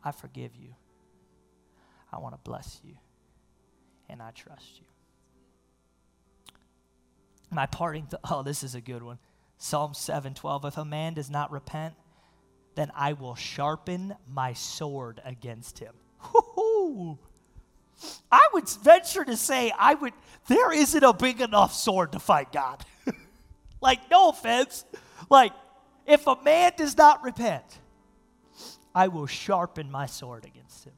I 0.02 0.12
forgive 0.12 0.56
you. 0.56 0.74
I 2.10 2.18
want 2.18 2.34
to 2.34 2.40
bless 2.42 2.80
you, 2.82 2.94
and 4.08 4.22
I 4.22 4.30
trust 4.30 4.78
you. 4.78 4.86
My 7.50 7.66
parting, 7.66 8.06
th- 8.06 8.20
oh, 8.30 8.42
this 8.42 8.64
is 8.64 8.74
a 8.74 8.80
good 8.80 9.02
one. 9.02 9.18
Psalm 9.58 9.92
7:12 9.92 10.64
If 10.64 10.76
a 10.76 10.84
man 10.84 11.14
does 11.14 11.30
not 11.30 11.50
repent, 11.50 11.94
then 12.74 12.90
I 12.94 13.14
will 13.14 13.34
sharpen 13.34 14.14
my 14.28 14.52
sword 14.52 15.20
against 15.24 15.78
him. 15.78 15.94
Woo-hoo. 16.32 17.18
I 18.30 18.48
would 18.52 18.68
venture 18.68 19.24
to 19.24 19.36
say 19.36 19.72
I 19.76 19.94
would 19.94 20.12
there 20.48 20.72
isn't 20.72 21.02
a 21.02 21.14
big 21.14 21.40
enough 21.40 21.72
sword 21.72 22.12
to 22.12 22.18
fight 22.18 22.52
God. 22.52 22.84
like 23.80 24.10
no 24.10 24.28
offense. 24.28 24.84
Like 25.30 25.52
if 26.06 26.26
a 26.26 26.36
man 26.42 26.72
does 26.76 26.96
not 26.96 27.24
repent, 27.24 27.80
I 28.94 29.08
will 29.08 29.26
sharpen 29.26 29.90
my 29.90 30.06
sword 30.06 30.44
against 30.44 30.84
him. 30.84 30.92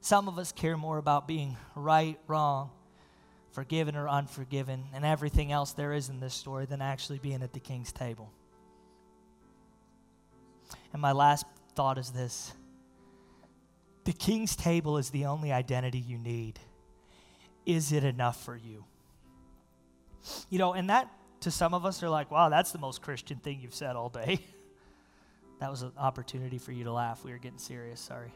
Some 0.00 0.28
of 0.28 0.38
us 0.38 0.52
care 0.52 0.76
more 0.76 0.98
about 0.98 1.26
being 1.26 1.56
right, 1.74 2.18
wrong, 2.28 2.70
forgiven 3.56 3.96
or 3.96 4.06
unforgiven, 4.06 4.84
and 4.92 5.02
everything 5.02 5.50
else 5.50 5.72
there 5.72 5.94
is 5.94 6.10
in 6.10 6.20
this 6.20 6.34
story 6.34 6.66
than 6.66 6.82
actually 6.82 7.18
being 7.18 7.42
at 7.42 7.54
the 7.54 7.58
king's 7.58 7.90
table. 7.90 8.30
And 10.92 11.00
my 11.00 11.12
last 11.12 11.46
thought 11.74 11.96
is 11.96 12.10
this 12.10 12.52
the 14.04 14.12
king's 14.12 14.56
table 14.56 14.98
is 14.98 15.08
the 15.08 15.24
only 15.24 15.52
identity 15.52 15.98
you 15.98 16.18
need. 16.18 16.60
Is 17.64 17.92
it 17.92 18.04
enough 18.04 18.44
for 18.44 18.54
you? 18.54 18.84
You 20.50 20.58
know, 20.58 20.74
and 20.74 20.90
that 20.90 21.10
to 21.40 21.50
some 21.50 21.72
of 21.72 21.86
us 21.86 22.02
are 22.02 22.10
like, 22.10 22.30
wow, 22.30 22.50
that's 22.50 22.72
the 22.72 22.78
most 22.78 23.00
Christian 23.00 23.38
thing 23.38 23.60
you've 23.62 23.74
said 23.74 23.96
all 23.96 24.10
day. 24.10 24.38
that 25.60 25.70
was 25.70 25.80
an 25.80 25.92
opportunity 25.96 26.58
for 26.58 26.72
you 26.72 26.84
to 26.84 26.92
laugh. 26.92 27.24
We 27.24 27.30
were 27.30 27.38
getting 27.38 27.58
serious, 27.58 28.00
sorry. 28.00 28.32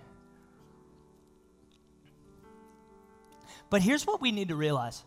But 3.69 3.83
here's 3.83 4.07
what 4.07 4.23
we 4.23 4.33
need 4.33 4.49
to 4.49 4.57
realize 4.57 5.05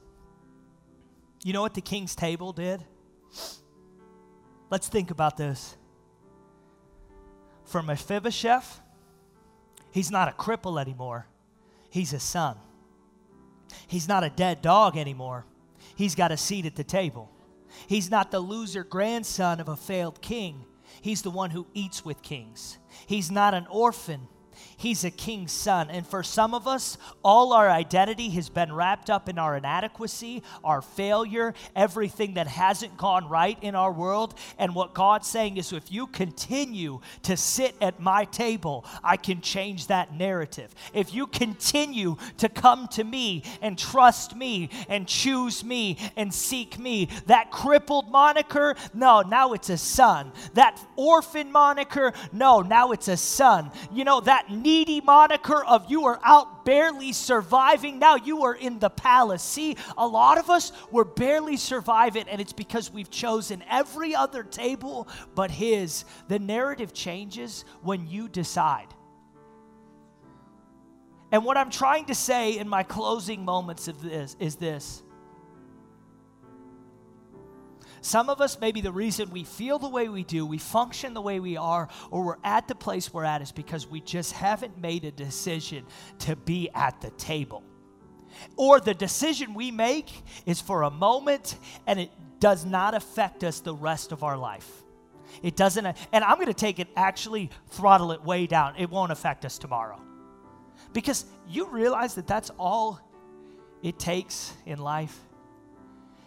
you 1.44 1.54
know 1.54 1.62
what 1.62 1.74
the 1.74 1.82
king's 1.82 2.16
table 2.16 2.54
did? 2.54 2.84
Let's 4.70 4.88
think 4.88 5.12
about 5.12 5.38
this. 5.38 5.78
For 7.66 7.82
Mephibosheth, 7.82 8.82
he's 9.92 10.12
not 10.12 10.28
a 10.28 10.32
cripple 10.32 10.80
anymore, 10.80 11.28
he's 11.90 12.14
a 12.14 12.20
son. 12.20 12.58
He's 13.88 14.08
not 14.08 14.24
a 14.24 14.30
dead 14.30 14.62
dog 14.62 14.98
anymore, 14.98 15.46
he's 15.96 16.16
got 16.16 16.32
a 16.32 16.38
seat 16.38 16.66
at 16.66 16.76
the 16.76 16.84
table. 16.84 17.30
He's 17.88 18.10
not 18.10 18.32
the 18.32 18.40
loser 18.40 18.84
grandson 18.84 19.60
of 19.60 19.68
a 19.68 19.76
failed 19.76 20.22
king. 20.22 20.66
He's 21.02 21.22
the 21.22 21.32
one 21.32 21.50
who 21.50 21.68
eats 21.74 22.06
with 22.06 22.22
kings. 22.22 22.78
He's 23.08 23.32
not 23.32 23.54
an 23.54 23.68
orphan. 23.70 24.28
He's 24.84 25.06
a 25.06 25.12
king's 25.12 25.54
son. 25.54 25.90
And 25.90 26.06
for 26.06 26.24
some 26.24 26.54
of 26.54 26.68
us, 26.68 26.98
all 27.24 27.54
our 27.54 27.70
identity 27.70 28.30
has 28.32 28.50
been 28.50 28.74
wrapped 28.74 29.10
up 29.10 29.30
in 29.30 29.40
our 29.40 29.56
inadequacy, 29.56 30.44
our 30.62 30.82
failure, 30.82 31.54
everything 31.74 32.34
that 32.34 32.48
hasn't 32.48 32.98
gone 32.98 33.30
right 33.30 33.58
in 33.62 33.76
our 33.76 33.94
world. 33.94 34.34
And 34.60 34.76
what 34.76 34.94
God's 34.94 35.30
saying 35.30 35.56
is 35.56 35.72
if 35.72 35.90
you 35.90 36.08
continue 36.08 37.00
to 37.22 37.38
sit 37.38 37.76
at 37.80 38.02
my 38.02 38.26
table, 38.26 38.86
I 39.02 39.16
can 39.16 39.40
change 39.40 39.88
that 39.88 40.14
narrative. 40.16 40.76
If 40.94 41.14
you 41.14 41.28
continue 41.28 42.18
to 42.40 42.50
come 42.50 42.90
to 42.90 43.06
me 43.06 43.44
and 43.62 43.80
trust 43.80 44.36
me 44.36 44.70
and 44.90 45.08
choose 45.08 45.64
me 45.64 45.98
and 46.18 46.34
seek 46.34 46.78
me, 46.78 47.08
that 47.28 47.52
crippled 47.52 48.12
moniker, 48.12 48.76
no, 48.94 49.22
now 49.22 49.54
it's 49.54 49.70
a 49.70 49.78
son. 49.78 50.34
That 50.56 50.78
orphan 50.98 51.54
moniker, 51.54 52.12
no, 52.34 52.60
now 52.60 52.92
it's 52.92 53.08
a 53.08 53.16
son. 53.16 53.72
You 53.94 54.04
know, 54.04 54.20
that 54.20 54.52
needy 54.74 55.02
moniker 55.02 55.64
of 55.66 55.86
you 55.88 56.06
are 56.06 56.20
out 56.24 56.66
barely 56.66 57.14
surviving. 57.14 58.00
Now 58.00 58.16
you 58.16 58.44
are 58.46 58.56
in 58.56 58.80
the 58.80 58.90
palace. 58.90 59.44
See, 59.44 59.78
a 59.98 60.08
lot 60.08 60.40
of 60.40 60.50
us, 60.50 60.72
we're 60.90 61.04
barely 61.04 61.58
surviving, 61.58 62.28
and 62.28 62.42
it's 62.42 62.54
because 62.54 62.92
we've 62.92 63.12
chosen 63.12 63.64
every 63.70 64.16
other 64.16 64.42
table 64.42 65.08
but 65.36 65.52
His. 65.52 66.06
The 66.28 66.40
narrative 66.40 66.92
changes 66.92 67.66
when 67.84 68.08
you 68.08 68.28
decide. 68.28 68.88
And 71.32 71.46
what 71.46 71.56
I'm 71.56 71.70
trying 71.70 72.06
to 72.06 72.16
say 72.16 72.58
in 72.58 72.68
my 72.68 72.82
closing 72.82 73.46
moments 73.46 73.88
of 73.88 74.02
this 74.02 74.36
is 74.40 74.56
this 74.56 75.04
some 78.04 78.30
of 78.30 78.42
us, 78.42 78.60
maybe 78.60 78.82
the 78.82 78.92
reason 78.92 79.30
we 79.30 79.46
feel 79.46 79.80
the 79.80 79.88
way 79.88 80.10
we 80.10 80.26
do, 80.26 80.46
we 80.46 80.58
function 80.58 81.14
the 81.14 81.22
way 81.22 81.40
we 81.40 81.56
are, 81.56 81.88
or 82.12 82.26
we're 82.26 82.38
at 82.44 82.68
the 82.68 82.76
place 82.76 83.14
we're 83.14 83.24
at 83.24 83.42
is 83.42 83.54
because 83.54 83.88
we 83.88 84.02
just 84.02 84.34
haven't 84.34 84.78
made 84.78 85.06
a 85.06 85.12
decision 85.12 85.86
to 86.20 86.36
be 86.36 86.70
at 86.76 87.00
the 87.00 87.12
table. 87.12 87.64
Or 88.58 88.82
the 88.82 88.94
decision 88.94 89.54
we 89.54 89.72
make 89.72 90.12
is 90.46 90.60
for 90.60 90.84
a 90.84 90.92
moment 90.92 91.58
and 91.88 91.98
it 91.98 92.12
does 92.42 92.66
not 92.66 92.94
affect 92.94 93.42
us 93.46 93.62
the 93.62 93.74
rest 93.74 94.12
of 94.12 94.22
our 94.22 94.36
life. 94.36 94.70
It 95.42 95.56
doesn't, 95.56 95.86
and 95.86 96.24
I'm 96.26 96.36
going 96.36 96.48
to 96.48 96.54
take 96.54 96.80
it 96.80 96.90
actually 96.98 97.52
throttle 97.70 98.12
it 98.12 98.22
way 98.22 98.48
down. 98.48 98.76
It 98.78 98.90
won't 98.90 99.14
affect 99.14 99.46
us 99.46 99.58
tomorrow. 99.58 100.02
Because 100.92 101.24
you 101.48 101.68
realize 101.68 102.16
that 102.16 102.28
that's 102.28 102.50
all 102.60 103.00
it 103.82 103.98
takes 103.98 104.54
in 104.66 104.80
life 104.80 105.18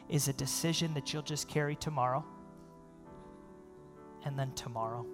is 0.09 0.29
a 0.29 0.33
decision 0.33 0.95
that 0.95 1.13
you'll 1.13 1.23
just 1.23 1.49
carry 1.49 1.77
tomorrow 1.77 2.25
and 4.25 4.39
then 4.39 4.53
tomorrow 4.55 5.07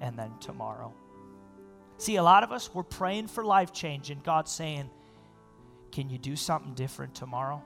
and 0.00 0.18
then 0.18 0.32
tomorrow. 0.40 0.92
See, 1.98 2.16
a 2.16 2.22
lot 2.22 2.42
of 2.42 2.52
us, 2.52 2.74
we're 2.74 2.82
praying 2.82 3.26
for 3.26 3.44
life 3.44 3.72
change, 3.72 4.10
and 4.10 4.22
God's 4.24 4.50
saying, 4.50 4.88
Can 5.92 6.08
you 6.08 6.18
do 6.18 6.34
something 6.34 6.72
different 6.74 7.14
tomorrow? 7.14 7.62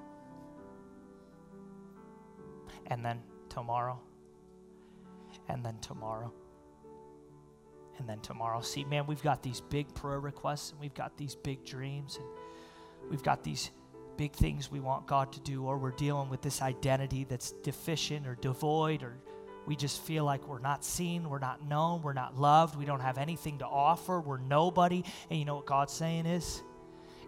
And 2.89 3.05
then 3.05 3.23
tomorrow. 3.49 4.01
And 5.49 5.65
then 5.65 5.79
tomorrow. 5.81 6.33
And 7.99 8.09
then 8.09 8.19
tomorrow. 8.21 8.61
See, 8.61 8.85
man, 8.85 9.07
we've 9.07 9.23
got 9.23 9.43
these 9.43 9.61
big 9.61 9.95
prayer 9.95 10.19
requests, 10.19 10.73
and 10.73 10.81
we've 10.81 10.95
got 10.95 11.17
these 11.17 11.37
big 11.37 11.65
dreams, 11.65 12.17
and 12.17 12.27
we've 13.11 13.23
got 13.23 13.45
these 13.45 13.71
big 14.17 14.33
things 14.33 14.71
we 14.71 14.81
want 14.81 15.07
God 15.07 15.33
to 15.33 15.41
do, 15.41 15.65
or 15.65 15.79
we're 15.79 15.91
dealing 15.91 16.29
with 16.29 16.43
this 16.43 16.63
identity 16.63 17.25
that's 17.25 17.53
deficient 17.63 18.27
or 18.27 18.37
devoid, 18.37 19.03
or 19.03 19.17
we 19.67 19.77
just 19.77 20.03
feel 20.03 20.25
like 20.25 20.47
we're 20.47 20.59
not 20.59 20.85
seen, 20.85 21.29
we're 21.29 21.39
not 21.39 21.67
known, 21.67 22.03
we're 22.03 22.13
not 22.13 22.39
loved, 22.39 22.77
we 22.77 22.85
don't 22.85 23.01
have 23.01 23.19
anything 23.19 23.59
to 23.59 23.67
offer, 23.67 24.21
we're 24.21 24.39
nobody. 24.39 25.03
And 25.31 25.39
you 25.39 25.45
know 25.45 25.57
what 25.57 25.67
God's 25.67 25.93
saying 25.93 26.27
is? 26.27 26.63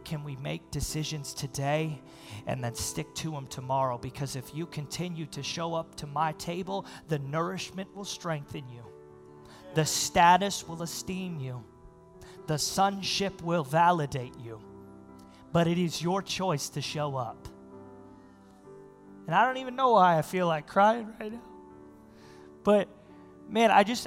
Can 0.04 0.22
we 0.22 0.36
make 0.36 0.70
decisions 0.70 1.34
today 1.34 2.00
and 2.46 2.62
then 2.62 2.74
stick 2.74 3.12
to 3.16 3.30
them 3.30 3.46
tomorrow? 3.46 3.98
Because 3.98 4.36
if 4.36 4.54
you 4.54 4.66
continue 4.66 5.26
to 5.26 5.42
show 5.42 5.74
up 5.74 5.94
to 5.96 6.06
my 6.06 6.32
table, 6.32 6.86
the 7.08 7.18
nourishment 7.18 7.94
will 7.96 8.04
strengthen 8.04 8.68
you 8.68 8.82
The 9.76 9.84
status 9.84 10.66
will 10.66 10.82
esteem 10.82 11.38
you, 11.38 11.62
the 12.46 12.56
sonship 12.56 13.42
will 13.42 13.62
validate 13.62 14.32
you, 14.42 14.58
but 15.56 15.66
it 15.66 15.78
is 15.78 16.02
your 16.02 16.20
choice 16.20 16.68
to 16.68 16.82
show 16.82 17.16
up. 17.16 17.48
And 19.24 19.34
I 19.34 19.46
don't 19.46 19.56
even 19.56 19.74
know 19.74 19.92
why 19.92 20.18
I 20.18 20.20
feel 20.20 20.46
like 20.46 20.66
crying 20.66 21.10
right 21.18 21.32
now. 21.32 21.40
But 22.62 22.90
man, 23.48 23.70
I 23.70 23.82
just 23.82 24.06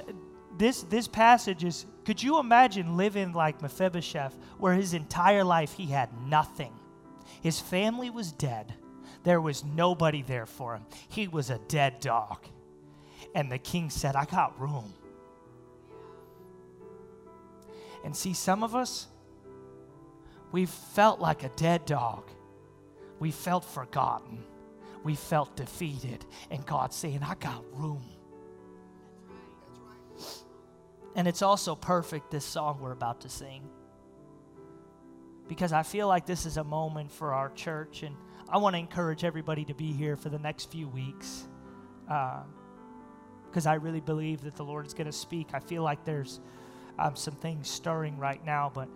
this 0.60 0.84
this 0.84 1.08
passage 1.08 1.64
is 1.64 1.88
could 2.06 2.22
you 2.22 2.38
imagine 2.38 2.98
living 2.98 3.34
like 3.34 3.64
Mephibosheth 3.64 4.38
where 4.60 4.76
his 4.76 4.94
entire 4.94 5.44
life 5.44 5.74
he 5.74 5.88
had 5.88 6.10
nothing. 6.28 6.72
His 7.42 7.60
family 7.60 8.12
was 8.12 8.32
dead. 8.32 8.76
There 9.24 9.42
was 9.42 9.64
nobody 9.64 10.22
there 10.22 10.46
for 10.46 10.76
him. 10.76 10.86
He 11.08 11.28
was 11.28 11.50
a 11.50 11.58
dead 11.68 12.00
dog. 12.00 12.46
And 13.34 13.52
the 13.52 13.58
king 13.58 13.90
said, 13.90 14.16
I 14.16 14.26
got 14.26 14.62
room. 14.62 14.94
And 18.06 18.16
see, 18.16 18.36
some 18.36 18.64
of 18.64 18.76
us, 18.76 19.08
we 20.52 20.66
felt 20.66 21.20
like 21.20 21.44
a 21.44 21.50
dead 21.50 21.86
dog. 21.86 22.30
We 23.20 23.32
felt 23.32 23.66
forgotten. 23.66 24.44
We 25.04 25.16
felt 25.16 25.56
defeated. 25.56 26.26
And 26.50 26.66
God's 26.66 26.96
saying, 26.96 27.22
I 27.24 27.36
got 27.36 27.64
room. 27.74 28.04
And 31.16 31.28
it's 31.28 31.42
also 31.42 31.76
perfect, 31.76 32.32
this 32.32 32.46
song 32.46 32.80
we're 32.82 32.92
about 32.92 33.22
to 33.22 33.30
sing. 33.30 33.70
Because 35.48 35.74
I 35.74 35.84
feel 35.84 36.08
like 36.08 36.26
this 36.26 36.46
is 36.46 36.58
a 36.58 36.64
moment 36.64 37.12
for 37.12 37.34
our 37.34 37.50
church. 37.50 38.04
And 38.04 38.16
I 38.48 38.58
want 38.58 38.76
to 38.76 38.80
encourage 38.80 39.24
everybody 39.24 39.66
to 39.66 39.74
be 39.74 39.92
here 39.92 40.16
for 40.16 40.30
the 40.30 40.40
next 40.40 40.72
few 40.72 40.88
weeks. 40.88 41.48
Because 42.06 43.66
uh, 43.68 43.72
I 43.72 43.76
really 43.76 44.02
believe 44.02 44.42
that 44.42 44.56
the 44.56 44.64
Lord 44.64 44.86
is 44.86 44.94
going 44.94 45.08
to 45.08 45.14
speak. 45.14 45.50
I 45.54 45.60
feel 45.60 45.84
like 45.84 46.06
there's 46.06 46.40
um, 46.98 47.16
some 47.16 47.36
things 47.36 47.70
stirring 47.70 48.18
right 48.18 48.44
now, 48.46 48.72
but 48.74 48.88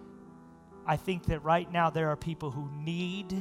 I 0.86 0.98
think 0.98 1.26
that 1.26 1.44
right 1.44 1.72
now 1.72 1.90
there 1.90 2.10
are 2.10 2.16
people 2.16 2.52
who 2.52 2.70
need 2.84 3.34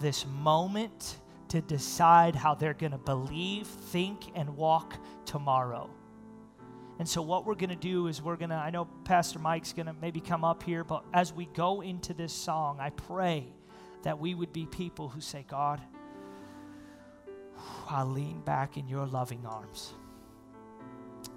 this 0.00 0.26
moment 0.26 1.18
to 1.48 1.60
decide 1.60 2.34
how 2.34 2.54
they're 2.54 2.74
going 2.74 2.92
to 2.92 2.98
believe, 2.98 3.66
think, 3.66 4.32
and 4.34 4.56
walk 4.56 4.96
tomorrow. 5.24 5.88
And 6.98 7.08
so, 7.08 7.22
what 7.22 7.44
we're 7.44 7.54
going 7.54 7.70
to 7.70 7.76
do 7.76 8.06
is 8.06 8.22
we're 8.22 8.36
going 8.36 8.50
to, 8.50 8.56
I 8.56 8.70
know 8.70 8.86
Pastor 9.04 9.38
Mike's 9.38 9.72
going 9.72 9.86
to 9.86 9.94
maybe 10.00 10.20
come 10.20 10.44
up 10.44 10.62
here, 10.62 10.84
but 10.84 11.04
as 11.12 11.32
we 11.32 11.46
go 11.46 11.80
into 11.80 12.14
this 12.14 12.32
song, 12.32 12.78
I 12.80 12.90
pray 12.90 13.46
that 14.02 14.18
we 14.18 14.34
would 14.34 14.52
be 14.52 14.66
people 14.66 15.08
who 15.08 15.20
say, 15.20 15.44
God, 15.48 15.80
I'll 17.88 18.06
lean 18.06 18.40
back 18.40 18.76
in 18.76 18.86
your 18.88 19.06
loving 19.06 19.44
arms. 19.46 19.94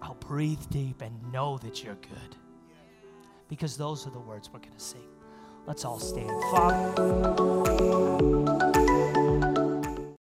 I'll 0.02 0.16
breathe 0.16 0.62
deep 0.70 1.02
and 1.02 1.32
know 1.32 1.58
that 1.60 1.84
you're 1.84 1.96
good. 1.96 2.36
Because 3.48 3.78
those 3.78 4.06
are 4.08 4.12
the 4.12 4.20
words 4.20 4.50
we're 4.52 4.60
going 4.60 4.74
to 4.74 4.80
sing. 4.80 5.02
Let's 5.66 5.86
all 5.86 6.00
stand. 6.00 6.30
Father. 6.52 7.78